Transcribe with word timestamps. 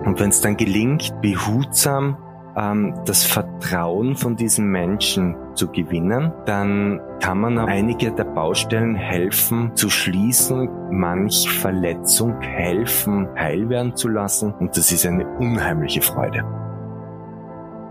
Und 0.00 0.20
wenn 0.20 0.30
es 0.30 0.40
dann 0.40 0.56
gelingt, 0.56 1.20
behutsam 1.20 2.16
ähm, 2.56 2.94
das 3.04 3.24
Vertrauen 3.24 4.16
von 4.16 4.36
diesen 4.36 4.66
Menschen 4.66 5.36
zu 5.54 5.68
gewinnen, 5.68 6.32
dann 6.46 7.00
kann 7.20 7.38
man 7.38 7.58
einige 7.58 8.12
der 8.12 8.24
Baustellen 8.24 8.94
helfen 8.94 9.72
zu 9.74 9.90
schließen, 9.90 10.68
manch 10.90 11.48
Verletzung 11.48 12.40
helfen, 12.40 13.28
heil 13.36 13.68
werden 13.68 13.96
zu 13.96 14.08
lassen. 14.08 14.52
Und 14.52 14.76
das 14.76 14.92
ist 14.92 15.06
eine 15.06 15.26
unheimliche 15.38 16.02
Freude. 16.02 16.44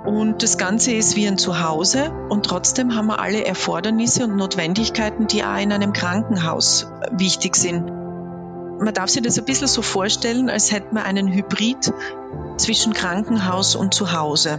Und 0.05 0.43
das 0.43 0.57
Ganze 0.57 0.91
ist 0.91 1.15
wie 1.15 1.27
ein 1.27 1.38
Zuhause 1.38 2.11
und 2.27 2.45
trotzdem 2.45 2.93
haben 2.93 3.07
wir 3.07 3.20
alle 3.20 3.45
Erfordernisse 3.45 4.25
und 4.25 4.35
Notwendigkeiten, 4.35 5.27
die 5.27 5.45
auch 5.45 5.57
in 5.57 5.71
einem 5.71 5.93
Krankenhaus 5.93 6.91
wichtig 7.11 7.55
sind. 7.55 8.02
Man 8.84 8.93
darf 8.93 9.09
sich 9.09 9.21
das 9.21 9.39
ein 9.39 9.45
bisschen 9.45 9.70
so 9.70 9.81
vorstellen, 9.81 10.50
als 10.50 10.73
hätte 10.73 10.93
man 10.93 11.04
einen 11.04 11.32
Hybrid 11.32 11.93
zwischen 12.57 12.92
Krankenhaus 12.92 13.75
und 13.78 13.93
Zuhause. 13.93 14.57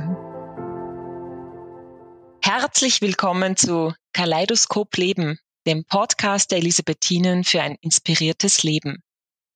Herzlich 2.41 3.03
willkommen 3.03 3.59
zu 3.59 3.93
Kaleidoskop 4.15 4.97
Leben, 4.97 5.39
dem 5.67 5.85
Podcast 5.85 6.53
der 6.53 6.59
Elisabethinen 6.59 7.45
für 7.45 7.61
ein 7.61 7.77
inspiriertes 7.83 8.63
Leben. 8.63 9.03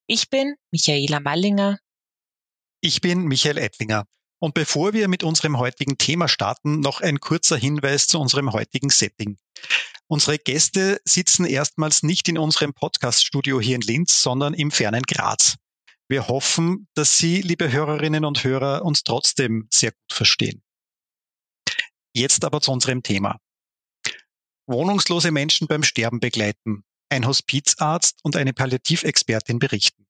Ich 0.07 0.29
bin 0.29 0.55
Michaela 0.71 1.21
Mallinger. 1.21 1.79
Ich 2.83 3.01
bin 3.01 3.25
Michael 3.25 3.57
Ettlinger. 3.57 4.05
Und 4.39 4.53
bevor 4.53 4.93
wir 4.93 5.09
mit 5.09 5.25
unserem 5.25 5.57
heutigen 5.57 5.97
Thema 5.97 6.29
starten, 6.29 6.81
noch 6.81 7.01
ein 7.01 7.21
kurzer 7.21 7.57
Hinweis 7.57 8.07
zu 8.07 8.21
unserem 8.21 8.53
heutigen 8.53 8.91
Setting. 8.91 9.39
Unsere 10.11 10.39
Gäste 10.39 11.01
sitzen 11.05 11.45
erstmals 11.45 12.03
nicht 12.03 12.29
in 12.29 12.39
unserem 12.39 12.73
Podcast-Studio 12.73 13.61
hier 13.61 13.77
in 13.77 13.83
Linz, 13.83 14.23
sondern 14.23 14.55
im 14.55 14.71
fernen 14.71 15.03
Graz. 15.03 15.57
Wir 16.09 16.29
hoffen, 16.29 16.89
dass 16.95 17.19
Sie, 17.19 17.43
liebe 17.43 17.71
Hörerinnen 17.71 18.25
und 18.25 18.43
Hörer, 18.43 18.87
uns 18.87 19.03
trotzdem 19.03 19.69
sehr 19.71 19.91
gut 19.91 20.13
verstehen. 20.13 20.63
Jetzt 22.15 22.43
aber 22.45 22.63
zu 22.63 22.73
unserem 22.73 23.03
Thema. 23.03 23.39
Wohnungslose 24.67 25.31
Menschen 25.31 25.67
beim 25.67 25.83
Sterben 25.83 26.21
begleiten. 26.21 26.85
Ein 27.11 27.27
Hospizarzt 27.27 28.21
und 28.23 28.35
eine 28.35 28.55
Palliativexpertin 28.55 29.59
berichten. 29.59 30.07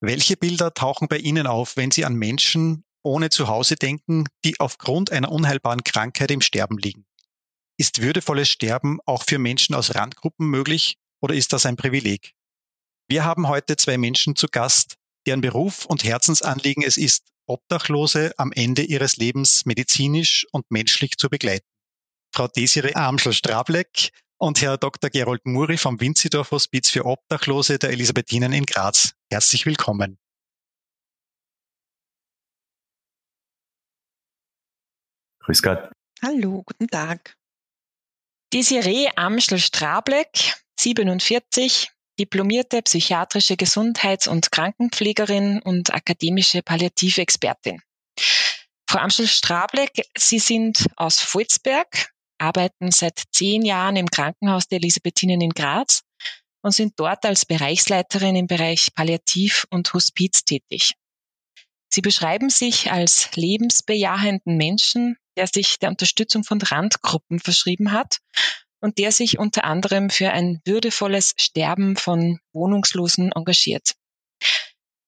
Welche 0.00 0.36
Bilder 0.36 0.74
tauchen 0.74 1.08
bei 1.08 1.18
Ihnen 1.18 1.48
auf, 1.48 1.76
wenn 1.76 1.90
Sie 1.90 2.04
an 2.04 2.14
Menschen 2.14 2.84
ohne 3.02 3.30
Zuhause 3.30 3.74
denken, 3.74 4.26
die 4.44 4.60
aufgrund 4.60 5.10
einer 5.10 5.32
unheilbaren 5.32 5.82
Krankheit 5.82 6.30
im 6.30 6.40
Sterben 6.40 6.78
liegen? 6.78 7.04
Ist 7.78 8.02
würdevolles 8.02 8.48
Sterben 8.48 8.98
auch 9.06 9.24
für 9.24 9.38
Menschen 9.38 9.74
aus 9.74 9.94
Randgruppen 9.94 10.46
möglich 10.46 10.96
oder 11.20 11.34
ist 11.34 11.52
das 11.52 11.66
ein 11.66 11.76
Privileg? 11.76 12.32
Wir 13.08 13.24
haben 13.24 13.48
heute 13.48 13.76
zwei 13.76 13.98
Menschen 13.98 14.36
zu 14.36 14.46
Gast, 14.46 14.96
deren 15.26 15.40
Beruf 15.40 15.86
und 15.86 16.04
Herzensanliegen 16.04 16.82
es 16.82 16.96
ist, 16.96 17.28
Obdachlose 17.46 18.32
am 18.38 18.52
Ende 18.52 18.82
ihres 18.82 19.16
Lebens 19.16 19.64
medizinisch 19.64 20.46
und 20.52 20.70
menschlich 20.70 21.16
zu 21.16 21.28
begleiten. 21.28 21.66
Frau 22.34 22.48
Desiree 22.48 22.94
Amschel-Strableck 22.94 24.10
und 24.38 24.60
Herr 24.60 24.78
Dr. 24.78 25.10
Gerold 25.10 25.44
Muri 25.44 25.76
vom 25.76 26.00
Winzidorf 26.00 26.50
Hospiz 26.50 26.88
für 26.90 27.04
Obdachlose 27.04 27.78
der 27.78 27.90
Elisabethinen 27.90 28.52
in 28.52 28.64
Graz. 28.64 29.12
Herzlich 29.30 29.66
willkommen. 29.66 30.18
Grüß 35.40 35.62
Gott. 35.62 35.90
Hallo, 36.22 36.62
guten 36.64 36.86
Tag. 36.86 37.36
Desiree 38.52 39.08
Amschel-Strableck, 39.16 40.56
47, 40.78 41.88
diplomierte 42.18 42.82
psychiatrische 42.82 43.56
Gesundheits- 43.56 44.26
und 44.26 44.52
Krankenpflegerin 44.52 45.62
und 45.62 45.94
akademische 45.94 46.60
Palliativexpertin. 46.60 47.80
Frau 48.86 48.98
Amschel-Strableck, 48.98 50.06
Sie 50.18 50.38
sind 50.38 50.86
aus 50.96 51.20
Volzberg, 51.20 52.12
arbeiten 52.36 52.90
seit 52.90 53.22
zehn 53.30 53.64
Jahren 53.64 53.96
im 53.96 54.10
Krankenhaus 54.10 54.68
der 54.68 54.80
Elisabethinen 54.80 55.40
in 55.40 55.50
Graz 55.50 56.02
und 56.60 56.72
sind 56.72 56.92
dort 57.00 57.24
als 57.24 57.46
Bereichsleiterin 57.46 58.36
im 58.36 58.48
Bereich 58.48 58.88
Palliativ 58.94 59.64
und 59.70 59.94
Hospiz 59.94 60.44
tätig. 60.44 60.92
Sie 61.92 62.00
beschreiben 62.00 62.48
sich 62.48 62.90
als 62.90 63.36
lebensbejahenden 63.36 64.56
Menschen, 64.56 65.16
der 65.36 65.46
sich 65.46 65.78
der 65.78 65.90
Unterstützung 65.90 66.42
von 66.42 66.60
Randgruppen 66.62 67.38
verschrieben 67.38 67.92
hat 67.92 68.18
und 68.80 68.98
der 68.98 69.12
sich 69.12 69.38
unter 69.38 69.64
anderem 69.64 70.08
für 70.08 70.30
ein 70.30 70.62
würdevolles 70.64 71.34
Sterben 71.36 71.96
von 71.96 72.38
Wohnungslosen 72.54 73.32
engagiert. 73.32 73.92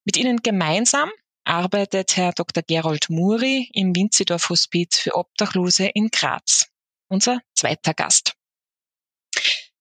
Mit 0.05 0.19
ihnen 0.19 0.43
gemeinsam 0.43 1.11
arbeitet 1.44 2.17
Herr 2.17 2.33
Dr. 2.33 2.62
Gerold 2.62 3.09
Muri 3.09 3.71
im 3.73 3.97
Winzidorf 3.97 4.50
Hospiz 4.50 4.99
für 4.99 5.15
Obdachlose 5.15 5.87
in 5.87 6.09
Graz 6.09 6.67
unser 7.09 7.41
zweiter 7.55 7.94
Gast. 7.94 8.34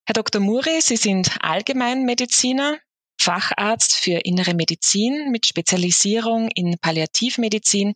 Herr 0.05 0.13
Dr. 0.13 0.41
Muri, 0.41 0.81
Sie 0.81 0.97
sind 0.97 1.37
Allgemeinmediziner, 1.41 2.77
Facharzt 3.23 3.95
für 3.95 4.19
Innere 4.25 4.53
Medizin 4.53 5.31
mit 5.31 5.45
Spezialisierung 5.45 6.49
in 6.53 6.77
Palliativmedizin 6.77 7.93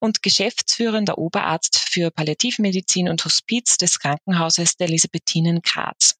und 0.00 0.20
geschäftsführender 0.20 1.16
Oberarzt 1.16 1.78
für 1.78 2.10
Palliativmedizin 2.10 3.08
und 3.08 3.24
Hospiz 3.24 3.76
des 3.76 4.00
Krankenhauses 4.00 4.76
der 4.76 4.88
Elisabethinen 4.88 5.62
Graz. 5.62 6.16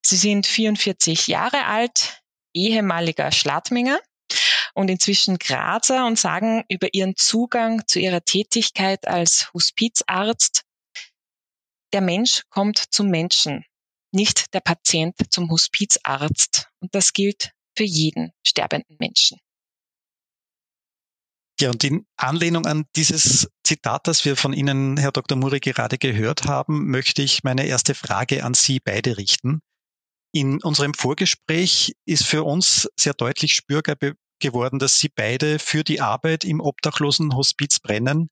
Sie 0.00 0.16
sind 0.16 0.46
44 0.46 1.26
Jahre 1.26 1.66
alt, 1.66 2.22
ehemaliger 2.54 3.30
Schladminger 3.30 4.00
und 4.72 4.88
inzwischen 4.88 5.36
Grazer 5.36 6.06
und 6.06 6.18
sagen 6.18 6.64
über 6.70 6.88
ihren 6.92 7.16
Zugang 7.16 7.86
zu 7.86 8.00
ihrer 8.00 8.24
Tätigkeit 8.24 9.06
als 9.06 9.52
Hospizarzt, 9.52 10.62
der 11.92 12.00
Mensch 12.00 12.44
kommt 12.48 12.78
zum 12.78 13.08
Menschen, 13.08 13.66
nicht 14.12 14.52
der 14.54 14.60
Patient 14.60 15.14
zum 15.30 15.50
Hospizarzt. 15.50 16.68
Und 16.80 16.94
das 16.94 17.12
gilt 17.12 17.52
für 17.76 17.84
jeden 17.84 18.32
sterbenden 18.46 18.96
Menschen. 18.98 19.38
Ja, 21.60 21.70
und 21.70 21.84
in 21.84 22.06
Anlehnung 22.16 22.66
an 22.66 22.86
dieses 22.96 23.48
Zitat, 23.64 24.08
das 24.08 24.24
wir 24.24 24.36
von 24.36 24.52
Ihnen, 24.52 24.96
Herr 24.96 25.12
Dr. 25.12 25.38
Muri, 25.38 25.60
gerade 25.60 25.96
gehört 25.96 26.46
haben, 26.46 26.90
möchte 26.90 27.22
ich 27.22 27.44
meine 27.44 27.66
erste 27.66 27.94
Frage 27.94 28.44
an 28.44 28.54
Sie 28.54 28.80
beide 28.80 29.16
richten. 29.16 29.60
In 30.34 30.62
unserem 30.62 30.94
Vorgespräch 30.94 31.92
ist 32.04 32.24
für 32.24 32.42
uns 32.42 32.88
sehr 32.98 33.14
deutlich 33.14 33.54
spürbar 33.54 33.96
geworden, 34.40 34.78
dass 34.78 34.98
Sie 34.98 35.08
beide 35.08 35.58
für 35.58 35.84
die 35.84 36.00
Arbeit 36.00 36.44
im 36.44 36.60
Obdachlosenhospiz 36.60 37.78
brennen, 37.78 38.28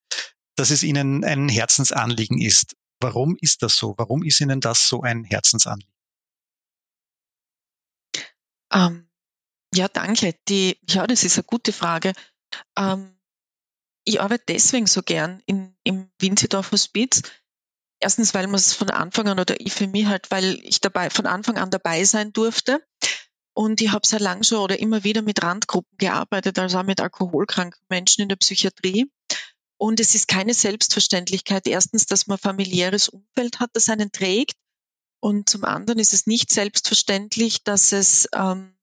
dass 0.56 0.70
es 0.70 0.82
Ihnen 0.82 1.22
ein 1.22 1.48
Herzensanliegen 1.48 2.40
ist. 2.40 2.74
Warum 3.00 3.36
ist 3.40 3.62
das 3.62 3.76
so? 3.76 3.94
Warum 3.96 4.22
ist 4.22 4.40
Ihnen 4.40 4.60
das 4.60 4.86
so 4.88 5.02
ein 5.02 5.24
Herzensanliegen? 5.24 5.92
Ähm, 8.72 9.08
ja, 9.74 9.88
danke. 9.88 10.34
Die, 10.48 10.78
ja, 10.88 11.06
das 11.06 11.24
ist 11.24 11.38
eine 11.38 11.44
gute 11.44 11.72
Frage. 11.72 12.12
Ähm, 12.76 13.16
ich 14.04 14.20
arbeite 14.20 14.44
deswegen 14.48 14.86
so 14.86 15.02
gern 15.02 15.42
in, 15.46 15.76
im 15.84 16.10
Winzidorf 16.18 16.72
Hospiz. 16.72 17.22
Erstens, 18.00 18.34
weil 18.34 18.46
man 18.46 18.56
es 18.56 18.72
von 18.74 18.90
Anfang 18.90 19.28
an 19.28 19.38
oder 19.38 19.60
ich 19.60 19.72
für 19.72 19.86
mich 19.86 20.06
halt, 20.06 20.30
weil 20.30 20.58
ich 20.62 20.80
dabei 20.80 21.10
von 21.10 21.26
Anfang 21.26 21.58
an 21.58 21.70
dabei 21.70 22.04
sein 22.04 22.32
durfte. 22.32 22.84
Und 23.52 23.80
ich 23.80 23.92
habe 23.92 24.06
sehr 24.06 24.20
lang 24.20 24.42
schon 24.42 24.58
oder 24.58 24.78
immer 24.78 25.04
wieder 25.04 25.22
mit 25.22 25.42
Randgruppen 25.42 25.98
gearbeitet, 25.98 26.58
also 26.58 26.78
auch 26.78 26.82
mit 26.82 27.00
alkoholkranken 27.00 27.82
Menschen 27.88 28.22
in 28.22 28.28
der 28.28 28.36
Psychiatrie. 28.36 29.10
Und 29.80 29.98
es 29.98 30.14
ist 30.14 30.28
keine 30.28 30.52
Selbstverständlichkeit. 30.52 31.66
Erstens, 31.66 32.04
dass 32.04 32.26
man 32.26 32.36
familiäres 32.36 33.08
Umfeld 33.08 33.60
hat, 33.60 33.70
das 33.72 33.88
einen 33.88 34.12
trägt. 34.12 34.56
Und 35.20 35.48
zum 35.48 35.64
anderen 35.64 35.98
ist 35.98 36.12
es 36.12 36.26
nicht 36.26 36.52
selbstverständlich, 36.52 37.64
dass 37.64 37.92
es, 37.92 38.28
ähm, 38.34 38.76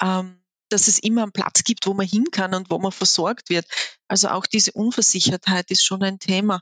ähm, 0.00 0.40
dass 0.68 0.86
es 0.86 1.00
immer 1.00 1.24
einen 1.24 1.32
Platz 1.32 1.64
gibt, 1.64 1.88
wo 1.88 1.94
man 1.94 2.06
hin 2.06 2.30
kann 2.30 2.54
und 2.54 2.70
wo 2.70 2.78
man 2.78 2.92
versorgt 2.92 3.50
wird. 3.50 3.66
Also 4.06 4.28
auch 4.28 4.46
diese 4.46 4.70
Unversichertheit 4.72 5.72
ist 5.72 5.84
schon 5.84 6.04
ein 6.04 6.20
Thema. 6.20 6.60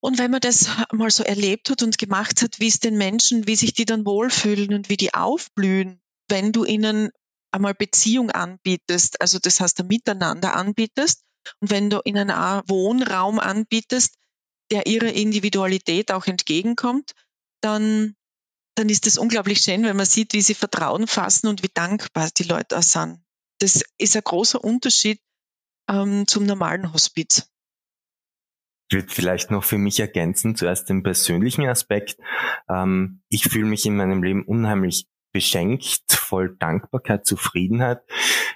Und 0.00 0.18
wenn 0.18 0.32
man 0.32 0.40
das 0.40 0.68
mal 0.92 1.10
so 1.10 1.22
erlebt 1.22 1.70
hat 1.70 1.84
und 1.84 1.96
gemacht 1.96 2.42
hat, 2.42 2.58
wie 2.58 2.68
es 2.68 2.80
den 2.80 2.98
Menschen, 2.98 3.46
wie 3.46 3.54
sich 3.54 3.72
die 3.72 3.84
dann 3.84 4.04
wohlfühlen 4.04 4.74
und 4.74 4.88
wie 4.88 4.96
die 4.96 5.14
aufblühen, 5.14 6.00
wenn 6.28 6.50
du 6.50 6.64
ihnen 6.64 7.10
einmal 7.52 7.74
Beziehung 7.74 8.32
anbietest, 8.32 9.20
also 9.20 9.38
das 9.38 9.60
heißt 9.60 9.78
ein 9.78 9.86
Miteinander 9.86 10.56
anbietest 10.56 11.22
und 11.60 11.70
wenn 11.70 11.90
du 11.90 12.00
ihnen 12.04 12.30
einen 12.30 12.62
Wohnraum 12.68 13.38
anbietest, 13.38 14.16
der 14.70 14.86
ihrer 14.86 15.12
Individualität 15.12 16.10
auch 16.10 16.26
entgegenkommt, 16.26 17.12
dann, 17.60 18.14
dann 18.74 18.88
ist 18.88 19.06
es 19.06 19.18
unglaublich 19.18 19.60
schön, 19.60 19.84
wenn 19.84 19.96
man 19.96 20.06
sieht, 20.06 20.32
wie 20.32 20.42
sie 20.42 20.54
Vertrauen 20.54 21.06
fassen 21.06 21.46
und 21.46 21.62
wie 21.62 21.70
dankbar 21.72 22.30
die 22.36 22.44
Leute 22.44 22.78
auch 22.78 22.82
sind. 22.82 23.20
Das 23.58 23.82
ist 23.98 24.16
ein 24.16 24.22
großer 24.24 24.62
Unterschied 24.62 25.20
ähm, 25.88 26.26
zum 26.26 26.44
normalen 26.44 26.92
Hospiz. 26.92 27.48
Ich 28.88 28.96
würde 28.96 29.12
vielleicht 29.12 29.50
noch 29.50 29.64
für 29.64 29.78
mich 29.78 29.98
ergänzen, 29.98 30.54
zuerst 30.54 30.88
den 30.88 31.02
persönlichen 31.02 31.66
Aspekt. 31.66 32.18
Ähm, 32.68 33.22
ich 33.28 33.44
fühle 33.44 33.66
mich 33.66 33.84
in 33.86 33.96
meinem 33.96 34.22
Leben 34.22 34.44
unheimlich 34.44 35.08
beschenkt, 35.36 36.12
voll 36.12 36.56
Dankbarkeit, 36.56 37.26
Zufriedenheit. 37.26 38.00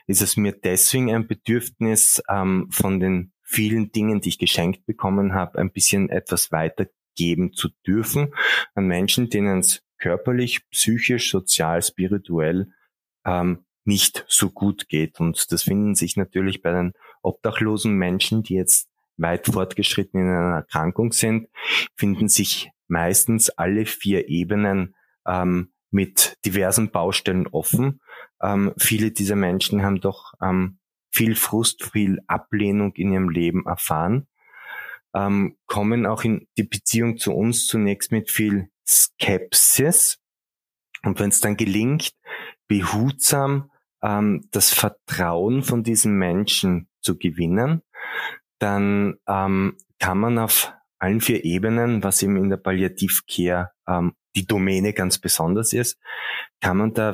ist 0.06 0.23
es 0.23 0.38
mir 0.38 0.53
deswegen 0.53 1.15
ein 1.15 1.27
Bedürfnis, 1.27 2.23
ähm, 2.27 2.69
von 2.71 3.00
den 3.00 3.32
vielen 3.43 3.93
Dingen, 3.93 4.23
die 4.23 4.31
ich 4.31 4.38
geschenkt 4.38 4.87
bekommen 4.87 5.35
habe, 5.35 5.59
ein 5.59 5.73
bisschen 5.73 6.09
etwas 6.09 6.53
weitergeben 6.53 7.53
zu 7.53 7.69
dürfen 7.87 8.32
an 8.75 8.87
Menschen, 8.87 9.29
denen 9.29 9.59
es 9.59 9.82
körperlich, 9.99 10.67
psychisch, 10.71 11.31
sozial, 11.31 11.82
spirituell 11.82 12.73
ähm, 13.27 13.67
nicht 13.85 14.25
so 14.27 14.49
gut 14.49 14.88
geht. 14.88 15.21
Und 15.21 15.53
das 15.53 15.65
finden 15.65 15.94
sich 15.94 16.17
natürlich 16.17 16.62
bei 16.62 16.73
den 16.73 16.94
obdachlosen 17.21 17.93
Menschen, 17.93 18.43
die 18.43 18.55
jetzt 18.55 18.88
weit 19.19 19.49
fortgeschritten 19.49 20.19
in 20.19 20.29
einer 20.29 20.56
Erkrankung 20.56 21.12
sind, 21.12 21.50
finden 21.94 22.29
sich 22.29 22.71
meistens 22.88 23.50
alle 23.50 23.85
vier 23.85 24.31
Ebenen 24.31 24.94
ähm, 25.27 25.73
mit 25.91 26.37
diversen 26.45 26.91
Baustellen 26.91 27.47
offen. 27.49 28.01
Ähm, 28.43 28.73
viele 28.79 29.11
dieser 29.11 29.37
Menschen 29.37 29.83
haben 29.83 30.01
doch 30.01 30.35
ähm, 30.43 30.79
viel 31.11 31.35
Frust, 31.35 31.85
viel 31.85 32.21
Ablehnung 32.27 32.93
in 32.95 33.13
ihrem 33.13 33.29
Leben 33.29 33.67
erfahren, 33.67 34.29
ähm, 35.15 35.57
kommen 35.67 36.07
auch 36.07 36.25
in 36.25 36.47
die 36.57 36.63
Beziehung 36.63 37.19
zu 37.19 37.33
uns 37.33 37.67
zunächst 37.67 38.13
mit 38.13 38.31
viel 38.31 38.71
Skepsis. 38.87 40.19
Und 41.03 41.19
wenn 41.19 41.31
es 41.31 41.41
dann 41.41 41.57
gelingt, 41.57 42.13
behutsam 42.69 43.71
ähm, 44.03 44.49
das 44.53 44.73
Vertrauen 44.73 45.63
von 45.63 45.83
diesen 45.83 46.15
Menschen 46.15 46.89
zu 47.01 47.19
gewinnen, 47.19 47.83
dann 48.59 49.17
ähm, 49.27 49.77
kann 49.99 50.19
man 50.19 50.39
auf 50.39 50.73
allen 50.99 51.21
vier 51.21 51.45
Ebenen, 51.45 52.05
was 52.05 52.23
eben 52.23 52.37
in 52.37 52.51
der 52.51 52.59
Palliativcare 52.59 53.71
ähm, 53.89 54.15
die 54.37 54.47
Domäne 54.47 54.93
ganz 54.93 55.19
besonders 55.19 55.73
ist, 55.73 55.99
kann 56.61 56.77
man 56.77 56.94
da 56.94 57.12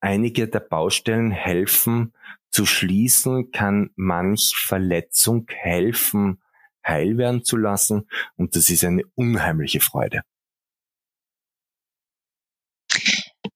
einige 0.00 0.48
der 0.48 0.60
Baustellen 0.60 1.30
helfen 1.30 2.12
zu 2.50 2.66
schließen, 2.66 3.52
kann 3.52 3.90
manch 3.96 4.54
Verletzung 4.56 5.46
helfen, 5.48 6.42
heil 6.86 7.16
werden 7.18 7.44
zu 7.44 7.56
lassen. 7.56 8.08
Und 8.36 8.56
das 8.56 8.68
ist 8.68 8.84
eine 8.84 9.04
unheimliche 9.14 9.80
Freude. 9.80 10.22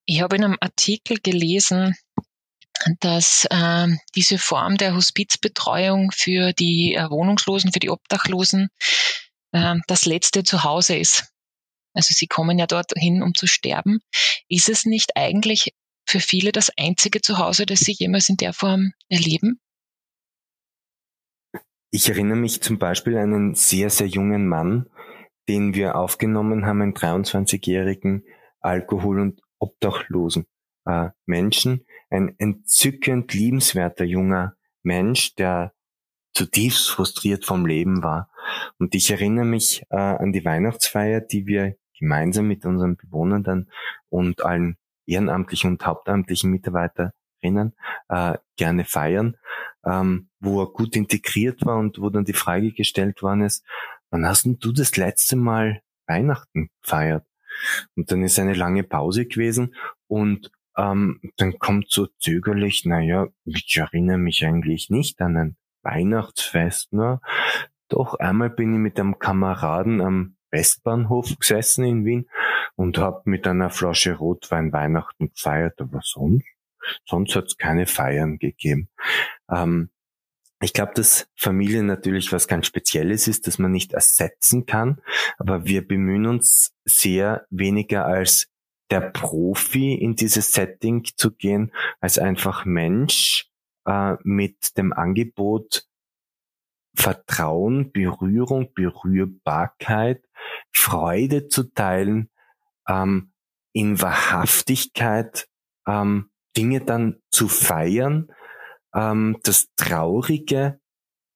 Ich 0.07 0.21
habe 0.21 0.37
in 0.37 0.45
einem 0.45 0.59
Artikel 0.61 1.19
gelesen, 1.19 1.95
dass 3.01 3.47
äh, 3.51 3.89
diese 4.15 4.39
Form 4.39 4.77
der 4.77 4.95
Hospizbetreuung 4.95 6.11
für 6.13 6.53
die 6.53 6.95
äh, 6.95 7.09
Wohnungslosen, 7.09 7.73
für 7.73 7.79
die 7.79 7.91
Obdachlosen 7.91 8.69
äh, 9.53 9.77
das 9.87 10.05
letzte 10.05 10.45
Zuhause 10.45 10.97
ist. 10.97 11.34
Also 11.95 12.13
sie 12.15 12.27
kommen 12.27 12.59
ja 12.59 12.67
dort 12.67 12.93
hin, 12.97 13.23
um 13.23 13.35
zu 13.35 13.47
sterben. 13.47 14.01
Ist 14.49 14.69
es 14.69 14.85
nicht 14.85 15.17
eigentlich 15.17 15.73
für 16.07 16.21
viele 16.21 16.53
das 16.53 16.71
einzige 16.77 17.21
Zuhause, 17.21 17.67
das 17.67 17.81
sie 17.81 17.93
jemals 17.93 18.29
in 18.29 18.37
der 18.37 18.53
Form 18.53 18.93
erleben? 19.09 19.61
Ich 21.91 22.09
erinnere 22.09 22.37
mich 22.37 22.61
zum 22.61 22.79
Beispiel 22.79 23.17
an 23.17 23.33
einen 23.33 23.55
sehr, 23.55 23.89
sehr 23.89 24.09
jungen 24.09 24.49
Mann, 24.49 24.91
den 25.49 25.75
wir 25.75 25.97
aufgenommen 25.97 26.67
haben, 26.67 26.83
einen 26.83 26.95
23-jährigen 26.95 28.25
Alkohol- 28.61 29.21
und 29.21 29.41
Obdachlosen 29.59 30.47
äh, 30.87 31.11
Menschen, 31.27 31.87
ein 32.11 32.35
entzückend 32.39 33.33
liebenswerter 33.33 34.05
junger 34.05 34.57
Mensch, 34.83 35.35
der 35.37 35.73
zutiefst 36.35 36.91
frustriert 36.91 37.45
vom 37.45 37.65
Leben 37.65 38.03
war. 38.03 38.29
Und 38.79 38.95
ich 38.95 39.11
erinnere 39.11 39.45
mich 39.45 39.85
äh, 39.91 39.97
an 39.97 40.33
die 40.33 40.45
Weihnachtsfeier, 40.45 41.21
die 41.21 41.47
wir 41.47 41.77
gemeinsam 42.05 42.47
mit 42.47 42.67
unseren 42.67 42.97
Bewohnern 42.97 43.43
dann 43.43 43.71
und 44.11 44.45
allen 44.45 44.77
ehrenamtlichen 45.07 45.71
und 45.71 45.87
hauptamtlichen 45.87 46.51
Mitarbeiterinnen 46.51 47.75
äh, 48.09 48.37
gerne 48.57 48.85
feiern, 48.85 49.37
ähm, 49.87 50.29
wo 50.39 50.63
er 50.63 50.67
gut 50.67 50.97
integriert 50.97 51.65
war 51.65 51.79
und 51.79 51.99
wo 51.99 52.11
dann 52.11 52.27
die 52.27 52.35
Frage 52.35 52.73
gestellt 52.73 53.23
worden 53.23 53.43
ist, 53.43 53.65
wann 54.11 54.27
hast 54.27 54.45
denn 54.45 54.59
du 54.59 54.73
das 54.73 54.97
letzte 54.99 55.37
Mal 55.37 55.81
Weihnachten 56.07 56.69
gefeiert? 56.83 57.27
Und 57.97 58.11
dann 58.11 58.23
ist 58.23 58.39
eine 58.39 58.55
lange 58.55 58.83
Pause 58.83 59.27
gewesen 59.27 59.75
und 60.07 60.51
ähm, 60.77 61.21
dann 61.37 61.59
kommt 61.59 61.87
so 61.89 62.07
zögerlich, 62.19 62.85
naja, 62.85 63.29
ich 63.45 63.77
erinnere 63.77 64.19
mich 64.19 64.45
eigentlich 64.45 64.91
nicht 64.91 65.21
an 65.23 65.37
ein 65.37 65.57
Weihnachtsfest. 65.83 66.93
Ne? 66.93 67.21
Doch 67.89 68.15
einmal 68.15 68.51
bin 68.51 68.75
ich 68.75 68.81
mit 68.81 68.99
einem 68.99 69.19
Kameraden 69.19 70.01
am 70.01 70.34
Westbahnhof 70.55 71.37
gesessen 71.39 71.85
in 71.85 72.05
Wien 72.05 72.31
und 72.77 72.99
habe 72.99 73.23
mit 73.25 73.47
einer 73.47 73.71
Flasche 73.71 74.15
Rotwein 74.15 74.73
Weihnachten 74.73 75.31
gefeiert, 75.31 75.81
aber 75.81 76.01
sonst, 76.03 76.47
sonst 77.05 77.35
hat 77.37 77.47
es 77.47 77.57
keine 77.57 77.87
Feiern 77.87 78.39
gegeben. 78.39 78.89
Ähm, 79.51 79.91
ich 80.61 80.73
glaube, 80.73 80.93
dass 80.95 81.29
Familie 81.37 81.83
natürlich 81.83 82.33
was 82.33 82.49
ganz 82.49 82.67
Spezielles 82.67 83.29
ist, 83.29 83.47
das 83.47 83.59
man 83.59 83.73
nicht 83.73 83.93
ersetzen 83.93 84.65
kann, 84.65 85.03
aber 85.37 85.67
wir 85.67 85.87
bemühen 85.87 86.27
uns 86.27 86.73
sehr 86.85 87.47
weniger 87.51 88.07
als 88.07 88.49
der 88.91 89.01
Profi 89.01 89.95
in 89.95 90.15
dieses 90.15 90.53
Setting 90.53 91.05
zu 91.17 91.33
gehen, 91.33 91.73
als 92.01 92.19
einfach 92.19 92.65
Mensch 92.65 93.51
äh, 93.87 94.15
mit 94.23 94.79
dem 94.79 94.93
Angebot 94.93 95.85
Vertrauen, 96.95 97.93
Berührung, 97.93 98.73
Berührbarkeit, 98.75 100.25
Freude 100.73 101.49
zu 101.49 101.65
teilen, 101.65 102.31
ähm, 102.89 103.33
in 103.73 104.01
Wahrhaftigkeit 104.01 105.49
ähm, 105.87 106.31
Dinge 106.57 106.81
dann 106.81 107.17
zu 107.31 107.49
feiern, 107.49 108.29
ähm, 108.95 109.39
das 109.43 109.69
Traurige 109.77 110.79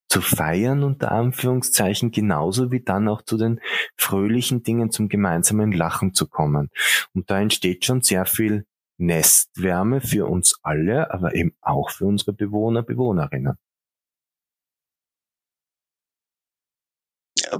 zu 0.09 0.21
feiern, 0.21 0.85
unter 0.85 1.13
Anführungszeichen, 1.13 2.11
genauso 2.11 2.71
wie 2.71 2.81
dann 2.81 3.09
auch 3.09 3.23
zu 3.23 3.37
den 3.37 3.61
fröhlichen 3.97 4.63
Dingen 4.63 4.91
zum 4.91 5.09
gemeinsamen 5.09 5.73
Lachen 5.73 6.15
zu 6.15 6.29
kommen. 6.29 6.71
Und 7.15 7.31
da 7.31 7.41
entsteht 7.41 7.85
schon 7.85 8.01
sehr 8.01 8.25
viel 8.25 8.65
Nestwärme 8.97 10.01
für 10.01 10.27
uns 10.27 10.59
alle, 10.63 11.13
aber 11.13 11.35
eben 11.35 11.55
auch 11.61 11.91
für 11.91 12.07
unsere 12.07 12.33
Bewohner, 12.33 12.83
Bewohnerinnen. 12.83 13.57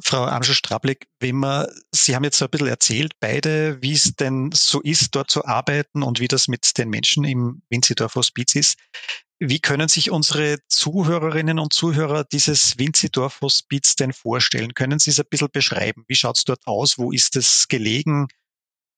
Frau 0.03 0.25
Amschel-Strablik, 0.25 1.09
wenn 1.21 1.37
man, 1.37 1.67
Sie 1.93 2.15
haben 2.15 2.25
jetzt 2.25 2.39
so 2.39 2.45
ein 2.45 2.51
bisschen 2.51 2.69
erzählt, 2.69 3.13
beide, 3.21 3.81
wie 3.83 3.93
es 3.93 4.15
denn 4.15 4.51
so 4.53 4.81
ist, 4.81 5.15
dort 5.15 5.31
zu 5.31 5.45
arbeiten 5.45 6.03
und 6.03 6.21
wie 6.21 6.29
das 6.29 6.49
mit 6.49 6.77
den 6.79 6.89
Menschen 6.91 7.25
im 7.25 7.63
Winzidorf 7.71 8.15
Hospiz 8.15 8.55
ist. 8.55 8.79
Wie 9.41 9.61
können 9.61 9.89
sich 9.89 10.11
unsere 10.11 10.59
Zuhörerinnen 10.69 11.59
und 11.59 11.73
Zuhörer 11.73 12.25
dieses 12.25 12.77
Winzidorf 12.79 13.41
Hospiz 13.41 13.95
denn 13.95 14.13
vorstellen? 14.13 14.75
Können 14.75 14.99
Sie 14.99 15.11
es 15.11 15.21
ein 15.21 15.27
bisschen 15.31 15.51
beschreiben? 15.53 16.05
Wie 16.09 16.17
schaut 16.17 16.39
es 16.39 16.45
dort 16.45 16.67
aus? 16.67 16.99
Wo 16.99 17.13
ist 17.13 17.37
es 17.37 17.69
gelegen? 17.69 18.27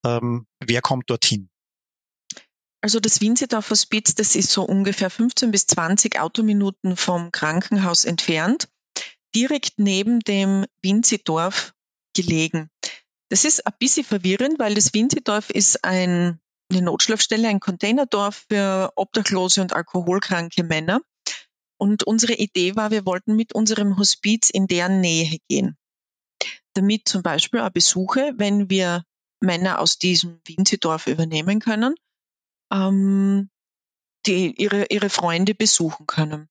Ähm, 0.03 0.47
wer 0.59 0.81
kommt 0.81 1.09
dorthin? 1.09 1.49
Also 2.83 2.99
das 2.99 3.21
Winzidorf 3.21 3.69
Hospiz, 3.69 4.15
das 4.15 4.35
ist 4.35 4.49
so 4.49 4.63
ungefähr 4.63 5.11
15 5.11 5.51
bis 5.51 5.67
20 5.67 6.19
Autominuten 6.19 6.97
vom 6.97 7.31
Krankenhaus 7.31 8.05
entfernt 8.05 8.67
direkt 9.35 9.77
neben 9.77 10.19
dem 10.21 10.65
Winzidorf 10.81 11.73
gelegen. 12.15 12.69
Das 13.29 13.45
ist 13.45 13.65
ein 13.65 13.73
bisschen 13.79 14.03
verwirrend, 14.03 14.59
weil 14.59 14.75
das 14.75 14.93
Winzidorf 14.93 15.49
ist 15.49 15.83
ein, 15.85 16.39
eine 16.69 16.81
Notschlafstelle, 16.81 17.47
ein 17.47 17.59
Containerdorf 17.61 18.45
für 18.49 18.91
obdachlose 18.95 19.61
und 19.61 19.73
alkoholkranke 19.73 20.63
Männer. 20.63 21.01
Und 21.77 22.03
unsere 22.03 22.33
Idee 22.33 22.75
war, 22.75 22.91
wir 22.91 23.05
wollten 23.05 23.35
mit 23.35 23.53
unserem 23.55 23.97
Hospiz 23.97 24.49
in 24.49 24.67
deren 24.67 24.99
Nähe 24.99 25.37
gehen. 25.47 25.77
Damit 26.73 27.07
zum 27.07 27.23
Beispiel 27.23 27.61
auch 27.61 27.69
Besuche, 27.69 28.33
wenn 28.35 28.69
wir 28.69 29.03
Männer 29.39 29.79
aus 29.79 29.97
diesem 29.97 30.39
Winzidorf 30.45 31.07
übernehmen 31.07 31.59
können, 31.59 31.95
ähm, 32.71 33.49
die 34.25 34.53
ihre, 34.61 34.85
ihre 34.89 35.09
Freunde 35.09 35.55
besuchen 35.55 36.05
können. 36.05 36.47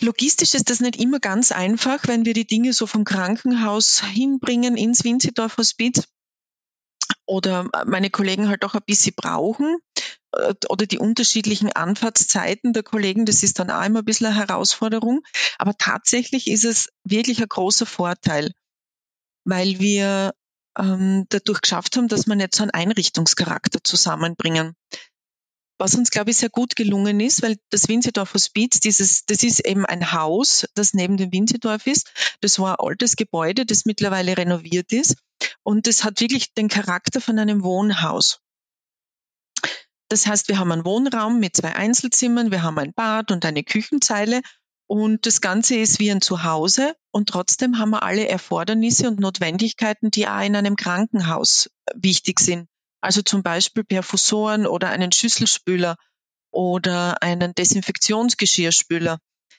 Logistisch 0.00 0.54
ist 0.54 0.70
das 0.70 0.80
nicht 0.80 0.96
immer 0.96 1.20
ganz 1.20 1.52
einfach, 1.52 2.08
wenn 2.08 2.24
wir 2.24 2.34
die 2.34 2.46
Dinge 2.46 2.72
so 2.72 2.86
vom 2.86 3.04
Krankenhaus 3.04 4.02
hinbringen 4.02 4.76
ins 4.76 5.04
Winzidorf 5.04 5.56
Hospiz 5.56 6.02
oder 7.26 7.68
meine 7.86 8.10
Kollegen 8.10 8.48
halt 8.48 8.64
auch 8.64 8.74
ein 8.74 8.82
bisschen 8.86 9.14
brauchen 9.16 9.78
äh, 10.32 10.54
oder 10.68 10.86
die 10.86 10.98
unterschiedlichen 10.98 11.72
Anfahrtszeiten 11.72 12.72
der 12.72 12.82
Kollegen, 12.82 13.24
das 13.24 13.42
ist 13.42 13.58
dann 13.58 13.70
auch 13.70 13.84
immer 13.84 14.00
ein 14.00 14.04
bisschen 14.04 14.26
eine 14.26 14.36
Herausforderung. 14.36 15.22
Aber 15.58 15.74
tatsächlich 15.78 16.48
ist 16.48 16.64
es 16.64 16.88
wirklich 17.04 17.40
ein 17.40 17.48
großer 17.48 17.86
Vorteil, 17.86 18.52
weil 19.44 19.78
wir 19.78 20.34
ähm, 20.78 21.26
dadurch 21.28 21.62
geschafft 21.62 21.96
haben, 21.96 22.08
dass 22.08 22.26
wir 22.26 22.34
nicht 22.34 22.54
so 22.54 22.64
einen 22.64 22.72
Einrichtungscharakter 22.72 23.82
zusammenbringen 23.82 24.74
was 25.78 25.94
uns, 25.94 26.10
glaube 26.10 26.30
ich, 26.30 26.36
sehr 26.36 26.50
gut 26.50 26.76
gelungen 26.76 27.20
ist, 27.20 27.42
weil 27.42 27.56
das 27.70 27.88
Winzedorf 27.88 28.34
Hospiz, 28.34 28.80
dieses, 28.80 29.26
das 29.26 29.42
ist 29.42 29.64
eben 29.66 29.84
ein 29.84 30.12
Haus, 30.12 30.66
das 30.74 30.94
neben 30.94 31.16
dem 31.16 31.32
Winzedorf 31.32 31.86
ist. 31.86 32.12
Das 32.40 32.58
war 32.58 32.80
ein 32.80 32.86
altes 32.86 33.16
Gebäude, 33.16 33.66
das 33.66 33.84
mittlerweile 33.84 34.36
renoviert 34.36 34.92
ist. 34.92 35.16
Und 35.62 35.86
das 35.86 36.04
hat 36.04 36.20
wirklich 36.20 36.54
den 36.54 36.68
Charakter 36.68 37.20
von 37.20 37.38
einem 37.38 37.64
Wohnhaus. 37.64 38.40
Das 40.08 40.26
heißt, 40.26 40.48
wir 40.48 40.58
haben 40.58 40.70
einen 40.70 40.84
Wohnraum 40.84 41.40
mit 41.40 41.56
zwei 41.56 41.74
Einzelzimmern, 41.74 42.50
wir 42.50 42.62
haben 42.62 42.78
ein 42.78 42.92
Bad 42.92 43.30
und 43.32 43.44
eine 43.44 43.64
Küchenzeile 43.64 44.42
und 44.86 45.26
das 45.26 45.40
Ganze 45.40 45.76
ist 45.76 45.98
wie 45.98 46.10
ein 46.10 46.20
Zuhause 46.20 46.94
und 47.10 47.30
trotzdem 47.30 47.78
haben 47.78 47.90
wir 47.90 48.02
alle 48.02 48.28
Erfordernisse 48.28 49.08
und 49.08 49.18
Notwendigkeiten, 49.18 50.10
die 50.10 50.28
auch 50.28 50.42
in 50.42 50.56
einem 50.56 50.76
Krankenhaus 50.76 51.70
wichtig 51.94 52.38
sind. 52.38 52.68
Also 53.04 53.20
zum 53.20 53.42
Beispiel 53.42 53.84
Perfusoren 53.84 54.66
oder 54.66 54.88
einen 54.88 55.12
Schüsselspüler 55.12 55.96
oder 56.50 57.22
einen 57.22 57.54
Desinfektionsgeschirrspüler. 57.54 59.18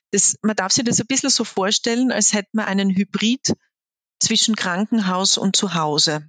Das, 0.09 0.37
man 0.41 0.55
darf 0.55 0.71
sich 0.71 0.83
das 0.83 0.99
ein 0.99 1.05
bisschen 1.05 1.29
so 1.29 1.43
vorstellen, 1.43 2.11
als 2.11 2.33
hätte 2.33 2.49
man 2.53 2.65
einen 2.65 2.89
Hybrid 2.89 3.53
zwischen 4.19 4.55
Krankenhaus 4.55 5.37
und 5.37 5.55
Zuhause. 5.55 6.27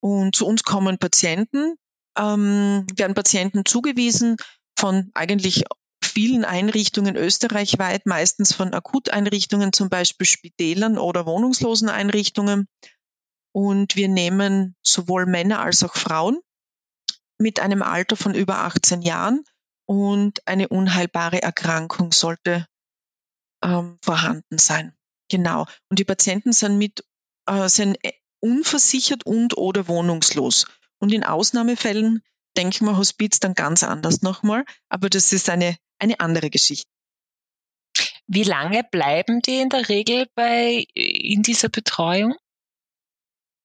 Und 0.00 0.36
zu 0.36 0.46
uns 0.46 0.62
kommen 0.62 0.98
Patienten, 0.98 1.76
ähm, 2.18 2.86
werden 2.94 3.14
Patienten 3.14 3.64
zugewiesen 3.64 4.36
von 4.78 5.10
eigentlich 5.14 5.64
vielen 6.02 6.44
Einrichtungen 6.44 7.16
österreichweit, 7.16 8.04
meistens 8.04 8.52
von 8.52 8.74
Akuteinrichtungen, 8.74 9.72
zum 9.72 9.88
Beispiel 9.88 10.26
Spitälern 10.26 10.98
oder 10.98 11.24
Wohnungsloseneinrichtungen. 11.24 12.68
Und 13.54 13.94
wir 13.94 14.08
nehmen 14.08 14.74
sowohl 14.82 15.26
Männer 15.26 15.60
als 15.60 15.84
auch 15.84 15.94
Frauen 15.94 16.40
mit 17.38 17.60
einem 17.60 17.82
Alter 17.82 18.16
von 18.16 18.34
über 18.34 18.58
18 18.58 19.02
Jahren 19.02 19.44
und 19.86 20.46
eine 20.46 20.68
unheilbare 20.68 21.42
Erkrankung 21.42 22.12
sollte 22.12 22.66
ähm, 23.62 23.98
vorhanden 24.02 24.58
sein. 24.58 24.96
Genau. 25.30 25.66
Und 25.88 25.98
die 25.98 26.04
Patienten 26.04 26.52
sind 26.52 26.78
mit 26.78 27.04
äh, 27.46 27.68
sind 27.68 27.98
unversichert 28.40 29.24
und 29.24 29.56
oder 29.56 29.88
wohnungslos. 29.88 30.66
Und 30.98 31.12
in 31.12 31.24
Ausnahmefällen 31.24 32.22
denken 32.56 32.86
wir 32.86 32.96
Hospiz 32.96 33.40
dann 33.40 33.54
ganz 33.54 33.82
anders 33.82 34.22
nochmal, 34.22 34.64
aber 34.88 35.10
das 35.10 35.32
ist 35.32 35.48
eine, 35.48 35.76
eine 35.98 36.20
andere 36.20 36.50
Geschichte. 36.50 36.88
Wie 38.26 38.44
lange 38.44 38.84
bleiben 38.84 39.40
die 39.42 39.60
in 39.60 39.68
der 39.68 39.88
Regel 39.88 40.26
bei 40.34 40.86
in 40.94 41.42
dieser 41.42 41.68
Betreuung? 41.68 42.36